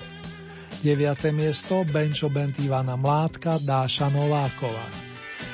9. 0.83 1.31
miesto 1.31 1.87
Benčo 1.87 2.27
Bent 2.31 2.59
Ivana 2.59 2.99
Mládka 2.99 3.63
Dáša 3.63 4.11
Nováková. 4.11 4.87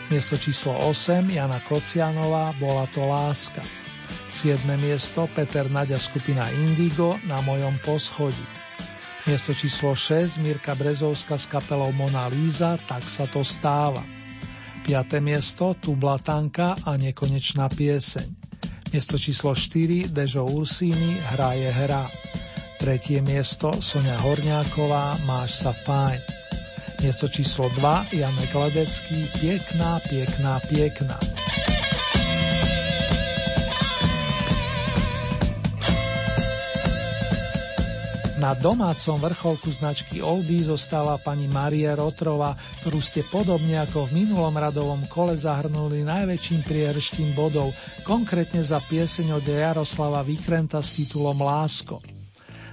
Miesto 0.09 0.41
číslo 0.41 0.73
8 0.89 1.29
Jana 1.29 1.61
Kocianová 1.65 2.57
Bola 2.57 2.89
to 2.89 3.05
láska. 3.05 3.61
7. 4.31 4.65
miesto 4.77 5.27
Peter 5.33 5.67
Nadia 5.73 5.99
skupina 5.99 6.49
Indigo 6.51 7.17
na 7.27 7.41
mojom 7.43 7.77
poschodí. 7.83 8.47
Miesto 9.29 9.53
číslo 9.53 9.93
6 9.93 10.41
Mirka 10.41 10.73
Brezovská 10.73 11.37
s 11.37 11.45
kapelou 11.45 11.93
Mona 11.93 12.33
Líza 12.33 12.81
Tak 12.89 13.05
sa 13.05 13.29
to 13.29 13.45
stáva. 13.45 14.01
5. 14.89 15.21
miesto 15.21 15.77
Tublatanka 15.77 16.81
a 16.89 16.97
nekonečná 16.97 17.69
pieseň. 17.69 18.29
Miesto 18.89 19.21
číslo 19.21 19.53
4 19.53 20.09
Dežo 20.09 20.49
Ursíny 20.49 21.21
Hra 21.21 21.53
je 21.61 21.69
hra. 21.69 22.09
Tretie 22.81 23.21
miesto 23.21 23.69
Sonia 23.85 24.17
Horňáková 24.17 25.21
Máš 25.29 25.61
sa 25.61 25.77
fajn. 25.77 26.21
Miesto 27.05 27.29
číslo 27.29 27.69
2 27.77 28.17
Janek 28.17 28.53
Ledecký 28.57 29.29
Piekná, 29.37 30.01
piekná, 30.09 30.57
piekná. 30.73 31.21
Na 38.39 38.55
domácom 38.55 39.18
vrcholku 39.18 39.66
značky 39.66 40.22
Oldy 40.22 40.62
zostáva 40.62 41.18
pani 41.18 41.51
Marie 41.51 41.91
Rotrova, 41.91 42.55
ktorú 42.78 43.03
ste 43.03 43.26
podobne 43.26 43.82
ako 43.82 44.07
v 44.07 44.22
minulom 44.22 44.55
radovom 44.55 45.11
kole 45.11 45.34
zahrnuli 45.34 46.07
najväčším 46.07 46.62
prierštím 46.62 47.34
bodov, 47.34 47.74
konkrétne 48.07 48.62
za 48.62 48.78
pieseň 48.78 49.34
od 49.34 49.43
Jaroslava 49.43 50.22
Vykrenta 50.22 50.78
s 50.78 51.03
titulom 51.03 51.34
Lásko. 51.34 51.99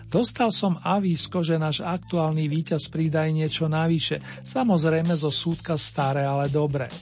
Dostal 0.05 0.53
som 0.53 0.77
avísko, 0.77 1.41
že 1.41 1.57
náš 1.57 1.81
aktuálny 1.81 2.45
víťaz 2.45 2.85
pridaj 2.93 3.33
niečo 3.33 3.65
navyše, 3.65 4.21
samozrejme 4.45 5.17
zo 5.17 5.33
súdka 5.33 5.81
staré, 5.81 6.29
ale 6.29 6.45
dobré. 6.45 6.93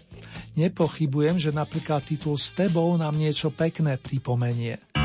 Nepochybujem, 0.55 1.35
že 1.35 1.51
napríklad 1.51 1.99
titul 2.07 2.39
S 2.39 2.55
tebou 2.55 2.95
nám 2.95 3.19
niečo 3.19 3.51
pekné 3.51 3.99
pripomenie. 3.99 5.02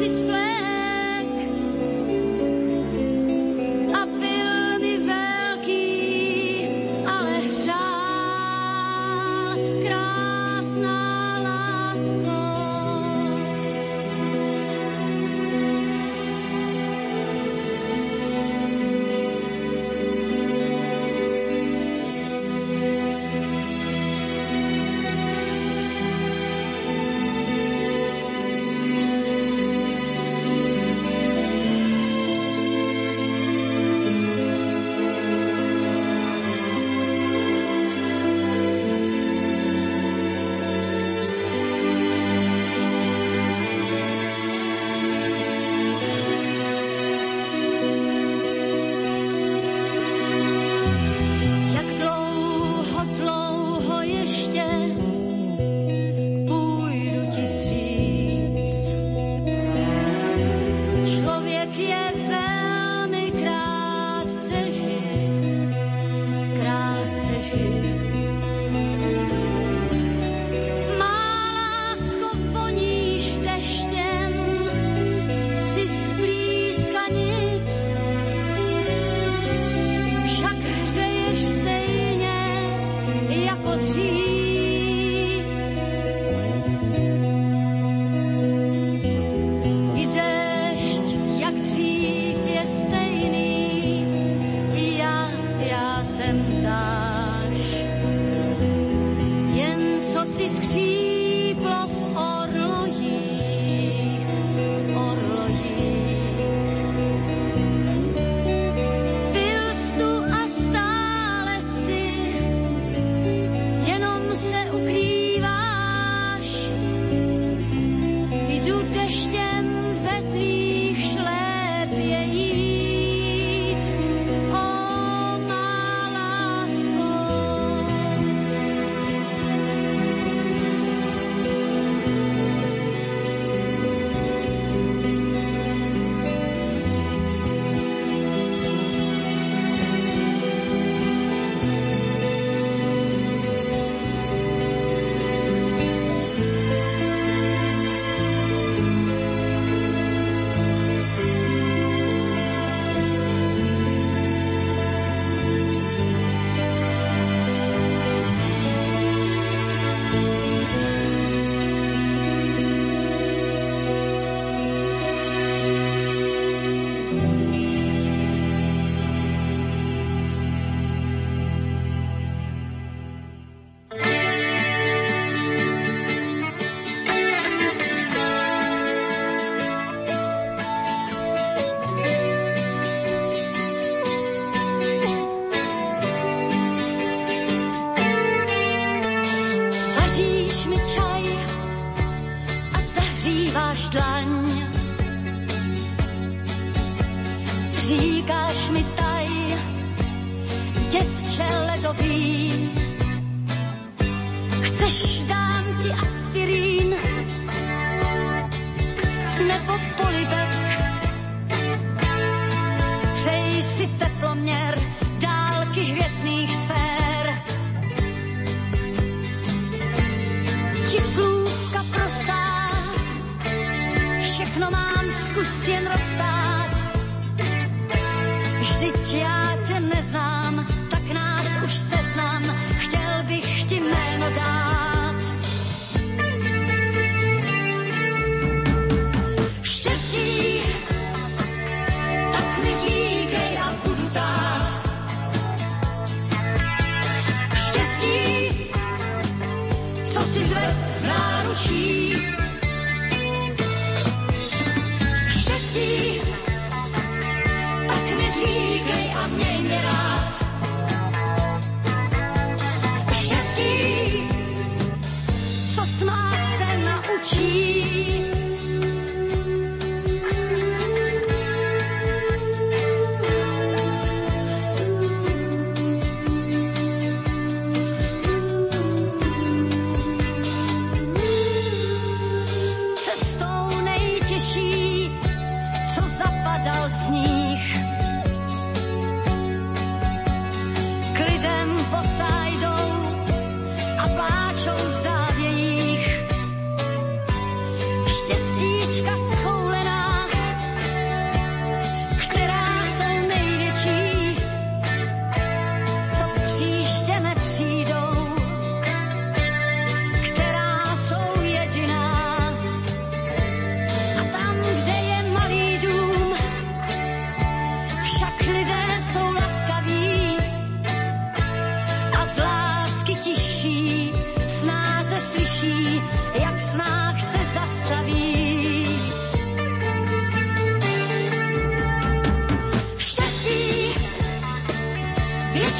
display. 0.00 0.69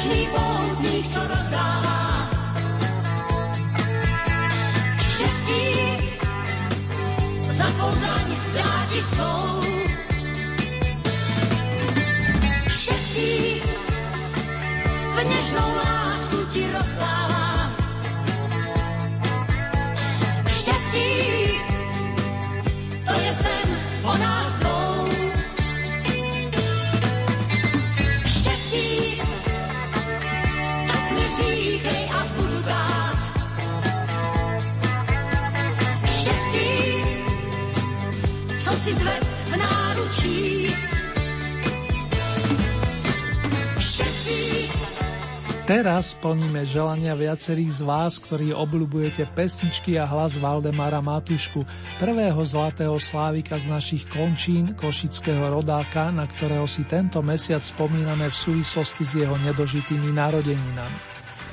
večný 0.01 0.27
poutník, 0.27 1.07
co 1.07 1.27
rozdává. 1.27 2.29
Štěstí 4.97 5.73
za 7.51 7.65
kodaň 7.65 8.37
dá 8.53 8.85
ti 8.93 9.01
svou. 9.01 9.61
Štěstí 12.67 13.61
v 15.15 15.23
něžnou 15.23 15.75
lásku 15.75 16.37
ti 16.51 16.71
rozdává. 16.71 17.40
si 38.81 38.97
zved 38.97 39.21
v 39.21 39.53
náručí. 39.61 40.37
Teraz 45.69 46.17
splníme 46.17 46.65
želania 46.65 47.13
viacerých 47.13 47.79
z 47.79 47.81
vás, 47.85 48.17
ktorí 48.19 48.51
obľubujete 48.51 49.29
pesničky 49.37 49.95
a 50.01 50.09
hlas 50.09 50.35
Valdemara 50.35 50.99
Matušku, 50.99 51.63
prvého 52.01 52.41
zlatého 52.41 52.97
slávika 52.97 53.61
z 53.61 53.69
našich 53.69 54.03
končín, 54.09 54.73
košického 54.73 55.53
rodáka, 55.53 56.09
na 56.09 56.25
ktorého 56.25 56.65
si 56.65 56.81
tento 56.83 57.21
mesiac 57.21 57.61
spomíname 57.61 58.27
v 58.27 58.35
súvislosti 58.35 59.03
s 59.05 59.13
jeho 59.21 59.37
nedožitými 59.37 60.09
narodeninami. 60.09 61.10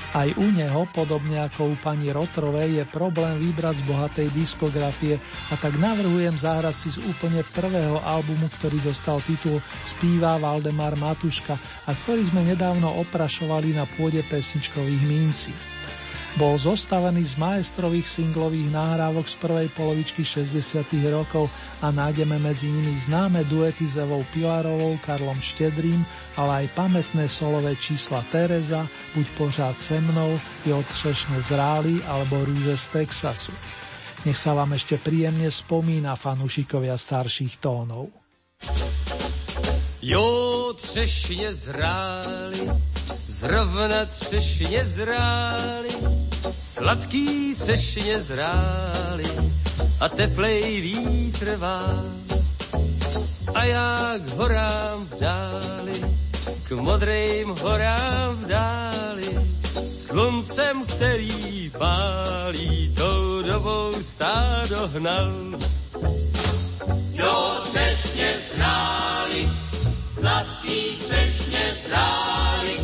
Aj 0.08 0.24
u 0.40 0.48
neho, 0.48 0.88
podobne 0.88 1.36
ako 1.44 1.72
u 1.72 1.76
pani 1.76 2.08
Rotrovej, 2.08 2.80
je 2.80 2.84
problém 2.88 3.36
vybrať 3.36 3.84
z 3.84 3.86
bohatej 3.86 4.28
diskografie 4.32 5.20
a 5.52 5.54
tak 5.60 5.76
navrhujem 5.76 6.32
zahrať 6.32 6.74
si 6.74 6.88
z 6.96 7.04
úplne 7.04 7.44
prvého 7.44 8.00
albumu, 8.00 8.48
ktorý 8.56 8.80
dostal 8.80 9.20
titul 9.20 9.60
Spíva 9.84 10.40
Valdemar 10.40 10.96
Matuška 10.96 11.60
a 11.84 11.90
ktorý 11.92 12.24
sme 12.24 12.40
nedávno 12.40 12.88
oprašovali 13.04 13.76
na 13.76 13.84
pôde 13.84 14.24
pesničkových 14.24 15.02
mincí. 15.04 15.52
Bol 16.38 16.54
zostavený 16.54 17.26
z 17.26 17.34
majstrových 17.34 18.06
singlových 18.06 18.70
nahrávok 18.70 19.26
z 19.26 19.42
prvej 19.42 19.68
polovičky 19.74 20.22
60. 20.22 20.86
rokov 21.10 21.50
a 21.82 21.90
nájdeme 21.90 22.38
medzi 22.38 22.70
nimi 22.70 22.94
známe 22.94 23.42
duety 23.42 23.90
s 23.90 23.98
Evou 23.98 24.22
Pilarovou, 24.30 25.02
Karlom 25.02 25.42
Štedrým, 25.42 26.06
ale 26.38 26.62
aj 26.62 26.78
pamätné 26.78 27.26
solové 27.26 27.74
čísla 27.74 28.22
Tereza, 28.30 28.86
Buď 29.18 29.26
pořád 29.34 29.80
se 29.82 29.98
mnou, 29.98 30.38
Jo 30.62 30.78
třešne 30.86 31.42
z 31.42 31.50
Rály 31.58 32.06
alebo 32.06 32.46
Rúže 32.46 32.78
z 32.78 32.86
Texasu. 32.86 33.54
Nech 34.22 34.38
sa 34.38 34.54
vám 34.54 34.78
ešte 34.78 34.94
príjemne 34.94 35.50
spomína 35.50 36.14
fanúšikovia 36.14 36.94
starších 36.94 37.58
tónov. 37.58 38.14
Jo, 40.02 40.26
třešně 40.78 41.54
zráli, 41.54 42.70
zrovna 43.26 44.06
třešně 44.06 44.84
zráli, 44.84 45.90
Sladký 46.78 47.54
třešně 47.54 48.20
zrály 48.20 49.24
a 50.00 50.08
teplej 50.08 50.80
vítr 50.80 51.56
vám. 51.56 52.14
A 53.54 53.64
já 53.64 54.14
k 54.18 54.28
horám 54.28 55.06
v 55.06 55.20
dáli, 55.20 56.00
k 56.62 56.70
modrým 56.70 57.48
horám 57.48 58.36
v 58.36 58.46
dáli, 58.46 59.28
sluncem, 60.06 60.84
který 60.84 61.70
pálí, 61.78 62.94
tou 62.94 63.42
dobou 63.42 63.92
stádo 64.02 64.88
hnal. 64.88 65.32
Jo, 67.12 67.60
třešně 67.64 68.34
zrály, 68.54 69.48
zlatý 70.20 70.96
třešně 70.96 71.76
zrály, 71.88 72.76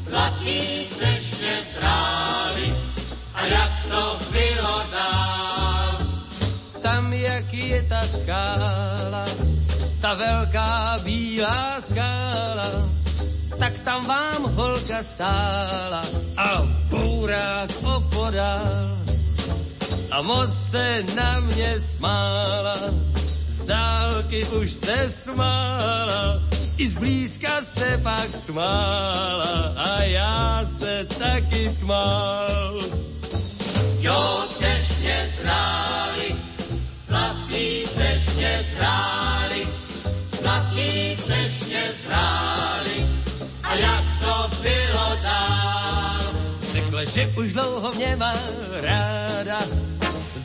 zlatý 0.00 0.86
třešně 0.90 1.58
zrály, 1.78 2.43
a 3.34 3.46
jak 3.46 3.72
to 3.90 4.18
bylo 4.32 4.82
dál. 4.92 5.98
Tam, 6.82 7.12
jak 7.12 7.54
je 7.54 7.82
ta 7.82 8.02
skála, 8.02 9.24
ta 10.00 10.14
velká 10.14 10.98
bílá 11.04 11.80
skála, 11.80 12.70
tak 13.58 13.72
tam 13.84 14.06
vám 14.06 14.42
holka 14.54 15.02
stála 15.02 16.02
a 16.36 16.62
bourák 16.90 17.70
opodál. 17.96 18.98
A 20.10 20.22
moc 20.22 20.50
se 20.70 21.04
na 21.14 21.40
mě 21.40 21.80
smála, 21.80 22.76
z 23.48 23.66
dálky 23.66 24.44
už 24.44 24.70
se 24.72 25.10
smála, 25.10 26.40
i 26.78 26.88
zblízka 26.88 27.62
se 27.62 28.00
pak 28.02 28.30
smála 28.30 29.74
a 29.76 30.02
já 30.02 30.62
se 30.78 31.06
taky 31.18 31.70
smál. 31.70 32.84
Jo, 34.04 34.44
třešně 34.48 35.32
zráli, 35.40 36.36
sladký 37.06 37.84
třešně 37.84 38.64
zráli, 38.76 39.68
sladký 40.40 41.16
třešně 41.16 41.82
zráli. 42.04 43.06
A 43.62 43.74
jak 43.74 44.04
to 44.20 44.50
bylo 44.62 45.16
dál? 45.22 46.20
Řekla, 46.72 47.04
že 47.04 47.32
už 47.38 47.52
dlouho 47.52 47.92
mě 47.92 48.16
má 48.16 48.34
ráda, 48.80 49.58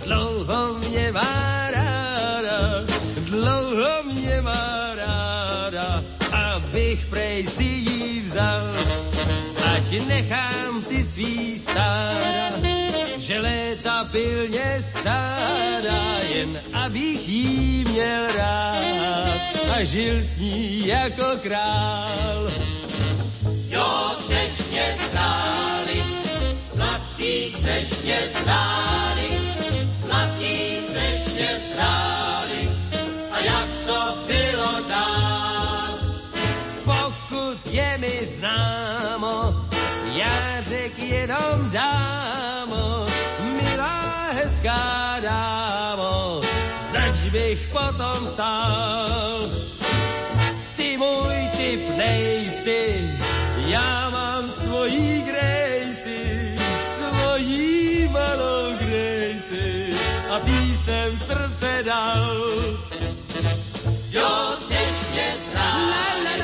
dlouho 0.08 0.74
mě 0.74 1.12
má 1.12 1.72
ráda, 1.72 2.60
dlouho 3.24 4.04
mě 4.04 4.42
má 4.42 4.96
ráda, 4.96 6.04
abych 6.32 7.06
prej 7.06 7.48
si 7.48 7.64
jí 7.64 8.22
vzal, 8.22 8.76
ať 9.76 10.08
nechám 10.08 10.82
ty 10.82 11.04
svý 11.04 11.60
stáda 11.60 12.79
že 13.20 13.40
léta 13.40 14.08
pilně 14.12 14.82
strádá, 14.82 16.20
jen 16.30 16.62
abych 16.74 17.30
jí 17.30 17.86
měl 17.92 18.32
rád 18.32 19.40
a 19.76 19.84
žil 19.84 20.22
s 20.22 20.38
ní 20.38 20.88
jako 20.88 21.26
král. 21.44 22.50
Jo, 23.68 24.16
třešně 24.28 24.98
zráli, 25.12 26.04
zlatý 26.74 27.54
třešně 27.62 28.20
zráli, 28.44 29.30
zlatý 30.04 30.58
třešně 30.88 31.62
zráli, 31.74 32.70
a 33.32 33.40
jak 33.40 33.68
to 33.88 34.18
bylo 34.28 34.90
dál? 34.90 35.98
Pokud 36.86 37.74
je 37.74 37.98
mi 37.98 38.26
známo, 38.26 39.54
já 40.14 40.62
řek 40.62 41.00
jenom 41.00 41.70
dámo, 41.72 43.09
dámo, 45.22 46.42
znač 46.92 47.18
bych 47.32 47.68
potom 47.72 48.18
stál. 48.34 49.40
Ty 50.76 50.98
můj 50.98 51.36
typ 51.58 51.98
nejsi, 51.98 53.12
já 53.66 54.10
mám 54.10 54.50
svojí 54.50 55.22
Gracie, 55.22 56.56
svojí 56.96 58.08
malou 58.08 58.74
Gracie 58.80 59.98
a 60.30 60.40
ty 60.40 60.78
jsem 60.78 61.18
srdce 61.18 61.84
dal. 61.86 62.56
Jo, 64.12 64.56
těžně 64.68 65.36
zrál, 65.52 65.90
la, 65.90 66.39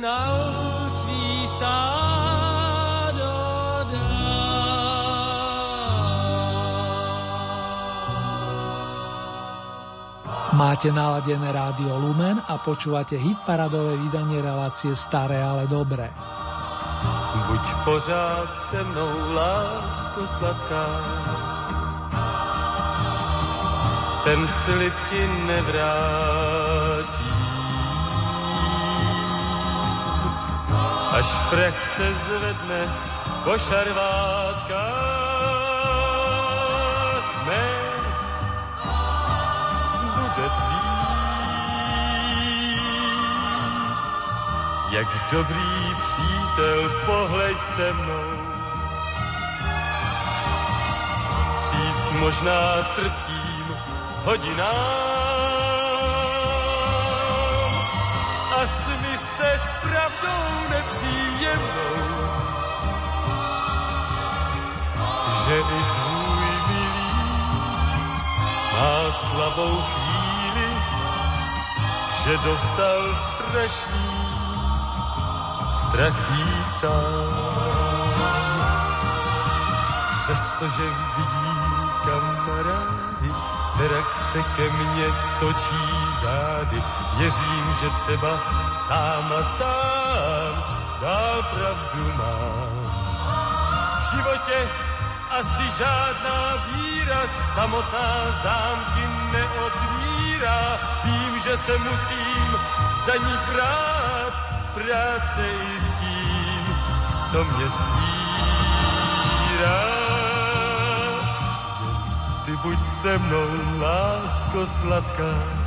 hnal 0.00 0.88
svý 0.88 1.44
stádo 1.44 3.28
Máte 10.50 10.92
naladené 10.92 11.52
rádio 11.52 11.96
Lumen 11.96 12.36
a 12.36 12.60
počúvate 12.60 13.16
hitparadové 13.16 13.96
vydanie 13.96 14.44
relácie 14.44 14.92
Staré, 14.92 15.40
ale 15.40 15.64
dobré. 15.64 16.12
Buď 17.48 17.64
pořád 17.84 18.50
se 18.68 18.84
mnou, 18.84 19.32
lásko 19.32 20.26
sladká, 20.26 20.86
ten 24.24 24.44
slib 24.48 24.96
ti 25.08 25.22
nevrátí. 25.48 26.39
Až 31.20 31.30
prach 31.50 31.76
se 31.82 32.14
zvedne 32.14 32.80
po 33.44 33.58
šarvátkách 33.58 34.80
mé, 37.44 37.68
bude 40.16 40.48
tvý. 40.48 40.80
jak 44.90 45.30
dobrý 45.30 45.94
přítel, 46.00 46.90
pohleď 47.06 47.62
se 47.62 47.92
mnou. 47.92 48.30
Vstříc 51.46 52.10
možná 52.10 52.82
trpkým 52.96 53.76
hodinám 54.24 54.70
a 58.56 58.66
smy 58.66 58.99
se 58.99 58.99
s 58.99 58.99
pravdou 58.99 58.99
nepříjemnou, 61.50 62.30
že 65.44 65.60
i 65.60 65.84
tvůj 65.94 66.48
milý 66.66 67.12
má 68.74 69.10
slabou 69.10 69.82
chvíli, 69.82 70.70
že 72.24 72.38
dostal 72.38 73.14
strašný 73.14 74.20
strach 75.70 76.30
být. 76.30 76.60
Přestože 80.08 80.82
vidí 81.16 81.60
kamarády, 82.04 83.34
která 83.74 84.02
se 84.10 84.42
ke 84.56 84.70
mně 84.70 85.06
točí 85.40 86.14
zády, 86.22 86.82
věřím, 87.16 87.74
že 87.80 87.90
třeba 87.90 88.40
sám 88.70 89.32
a 89.32 89.42
sám 89.42 90.39
dál 91.00 91.42
pravdu 91.42 92.12
mám. 92.12 92.70
V 94.00 94.10
životě 94.10 94.68
asi 95.30 95.68
žádná 95.78 96.56
víra 96.66 97.26
samotná 97.26 98.30
zámky 98.42 99.06
neotvírá. 99.32 100.78
Vím, 101.04 101.38
že 101.38 101.56
se 101.56 101.78
musím 101.78 102.58
za 103.04 103.14
ní 103.14 103.38
brát, 103.52 104.34
práce 104.74 105.46
i 105.74 105.78
s 105.78 106.00
tím, 106.00 106.76
co 107.30 107.44
mě 107.44 107.70
svírá. 107.70 109.00
Jen 111.80 112.00
ty 112.44 112.56
buď 112.56 112.84
se 112.84 113.18
mnou, 113.18 113.80
lásko 113.80 114.66
sladká. 114.66 115.59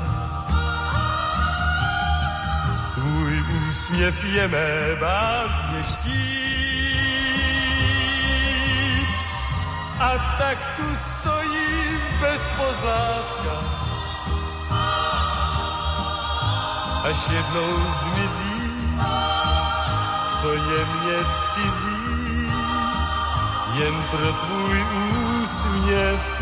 Úsměv 3.67 4.23
je 4.23 4.47
mé 4.47 4.95
bázně. 4.99 5.83
A 9.99 10.35
tak 10.37 10.57
tu 10.75 10.95
stojím 10.95 12.01
bez 12.21 12.51
pozlátka. 12.51 13.55
Až 17.03 17.29
jednou 17.29 17.91
zmizí 17.91 18.63
co 20.43 20.53
je 20.53 20.85
mě 20.85 21.19
cizí, 21.35 22.51
jen 23.73 24.03
pro 24.11 24.33
tvůj 24.33 24.85
úsměv 25.41 26.41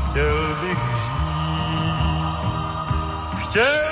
chtěl 0.00 0.56
bych 0.60 0.78
žít. 0.78 1.22
Chtěl 3.36 3.91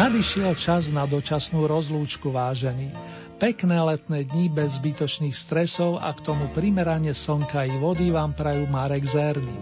Nadišiel 0.00 0.56
čas 0.56 0.88
na 0.96 1.04
dočasnú 1.04 1.68
rozlúčku 1.68 2.32
vážený. 2.32 2.88
Pekné 3.36 3.84
letné 3.84 4.24
dni 4.24 4.48
bez 4.48 4.80
zbytočných 4.80 5.36
stresov 5.36 6.00
a 6.00 6.08
k 6.16 6.24
tomu 6.24 6.48
primerane 6.56 7.12
slnka 7.12 7.68
i 7.68 7.76
vody 7.76 8.08
vám 8.08 8.32
prajú 8.32 8.64
Marek 8.72 9.04
Zerný. 9.04 9.60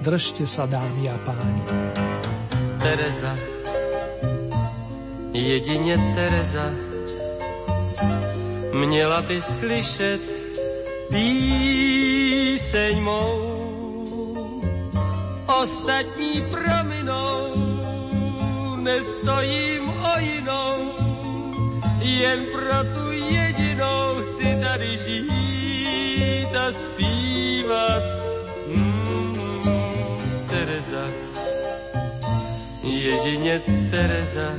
Držte 0.00 0.48
sa 0.48 0.64
dámy 0.64 1.12
a 1.12 1.16
páni. 1.28 1.60
Tereza, 2.80 3.36
jedině 5.36 6.00
Tereza, 6.16 6.72
měla 8.72 9.20
by 9.28 9.36
slyšet 9.44 10.20
píseň 11.12 12.94
mou. 13.04 13.52
Ostatní 15.60 16.40
prominou, 16.48 16.95
nestojím 18.86 19.88
o 19.88 20.18
jinou, 20.18 20.94
jen 22.00 22.46
pro 22.52 22.84
tu 22.94 23.12
jedinou 23.12 24.22
chci 24.22 24.60
tady 24.62 24.96
žít 24.96 26.54
a 26.54 26.72
zpívat. 26.72 28.02
Mm, 28.66 29.62
jedině 32.82 33.62
Tereza 33.90 34.50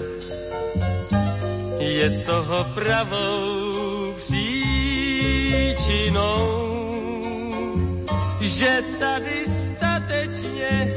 je 1.79 2.09
toho 2.25 2.65
pravou 2.73 4.13
příčinou, 4.17 5.37
že 8.41 8.83
tady 8.99 9.45
statečně, 9.45 10.93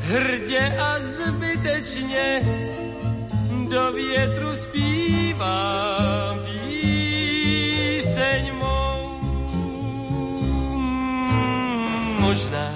hrdě 0.00 0.78
a 0.78 1.00
zbytečně 1.00 1.45
do 3.76 3.92
větru 3.92 4.54
zpívám 4.54 6.38
píseň 6.64 8.52
mou. 8.54 9.20
Možná 12.20 12.74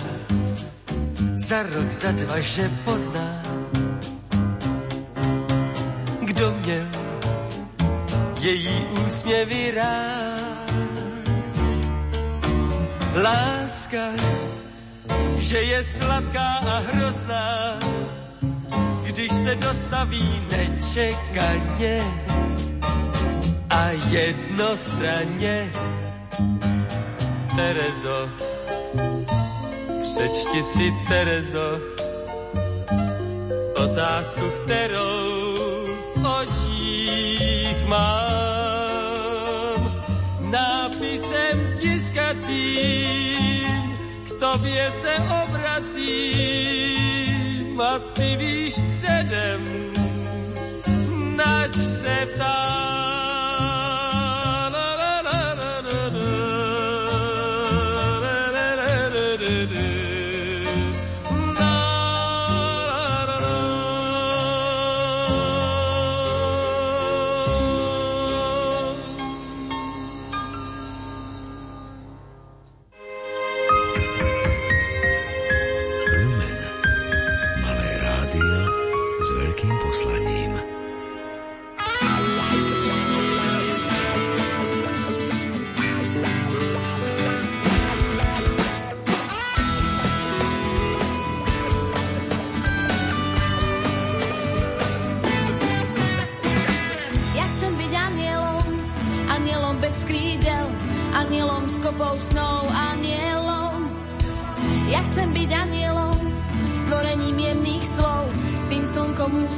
za 1.34 1.62
rok, 1.62 1.90
za 1.90 2.12
dva, 2.12 2.40
že 2.40 2.70
pozná, 2.84 3.42
kdo 6.20 6.52
měl 6.52 6.86
její 8.40 8.86
úsměvy 9.06 9.70
rád. 9.70 10.70
Láska, 13.22 14.04
že 15.38 15.58
je 15.62 15.82
sladká 15.82 16.48
a 16.48 16.78
hrozná, 16.78 17.78
když 19.10 19.32
se 19.32 19.54
dostaví 19.54 20.42
nečekaně 20.50 22.02
a 23.70 23.88
jednostranně. 23.90 25.72
Terezo, 27.56 28.28
přečti 30.02 30.62
si, 30.62 30.94
Terezo, 31.08 31.80
otázku, 33.84 34.52
kterou 34.64 35.56
v 36.16 36.26
očích 36.42 37.86
mám. 37.86 39.00
Nápisem 40.50 41.76
tiskacím 41.78 43.70
k 44.24 44.32
tobě 44.40 44.90
se 44.90 45.16
obracím 45.44 46.60
a 47.80 47.98
ty 47.98 48.36
víš 48.36 48.74
předem, 49.30 49.92
nač 51.36 51.76
se 51.78 52.28
ptám. 52.34 52.99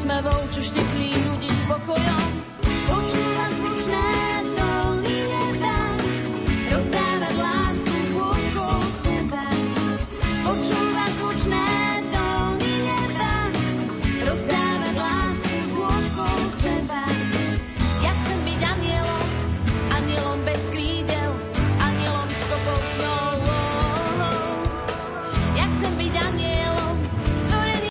me 0.04 0.22
voy. 0.22 0.41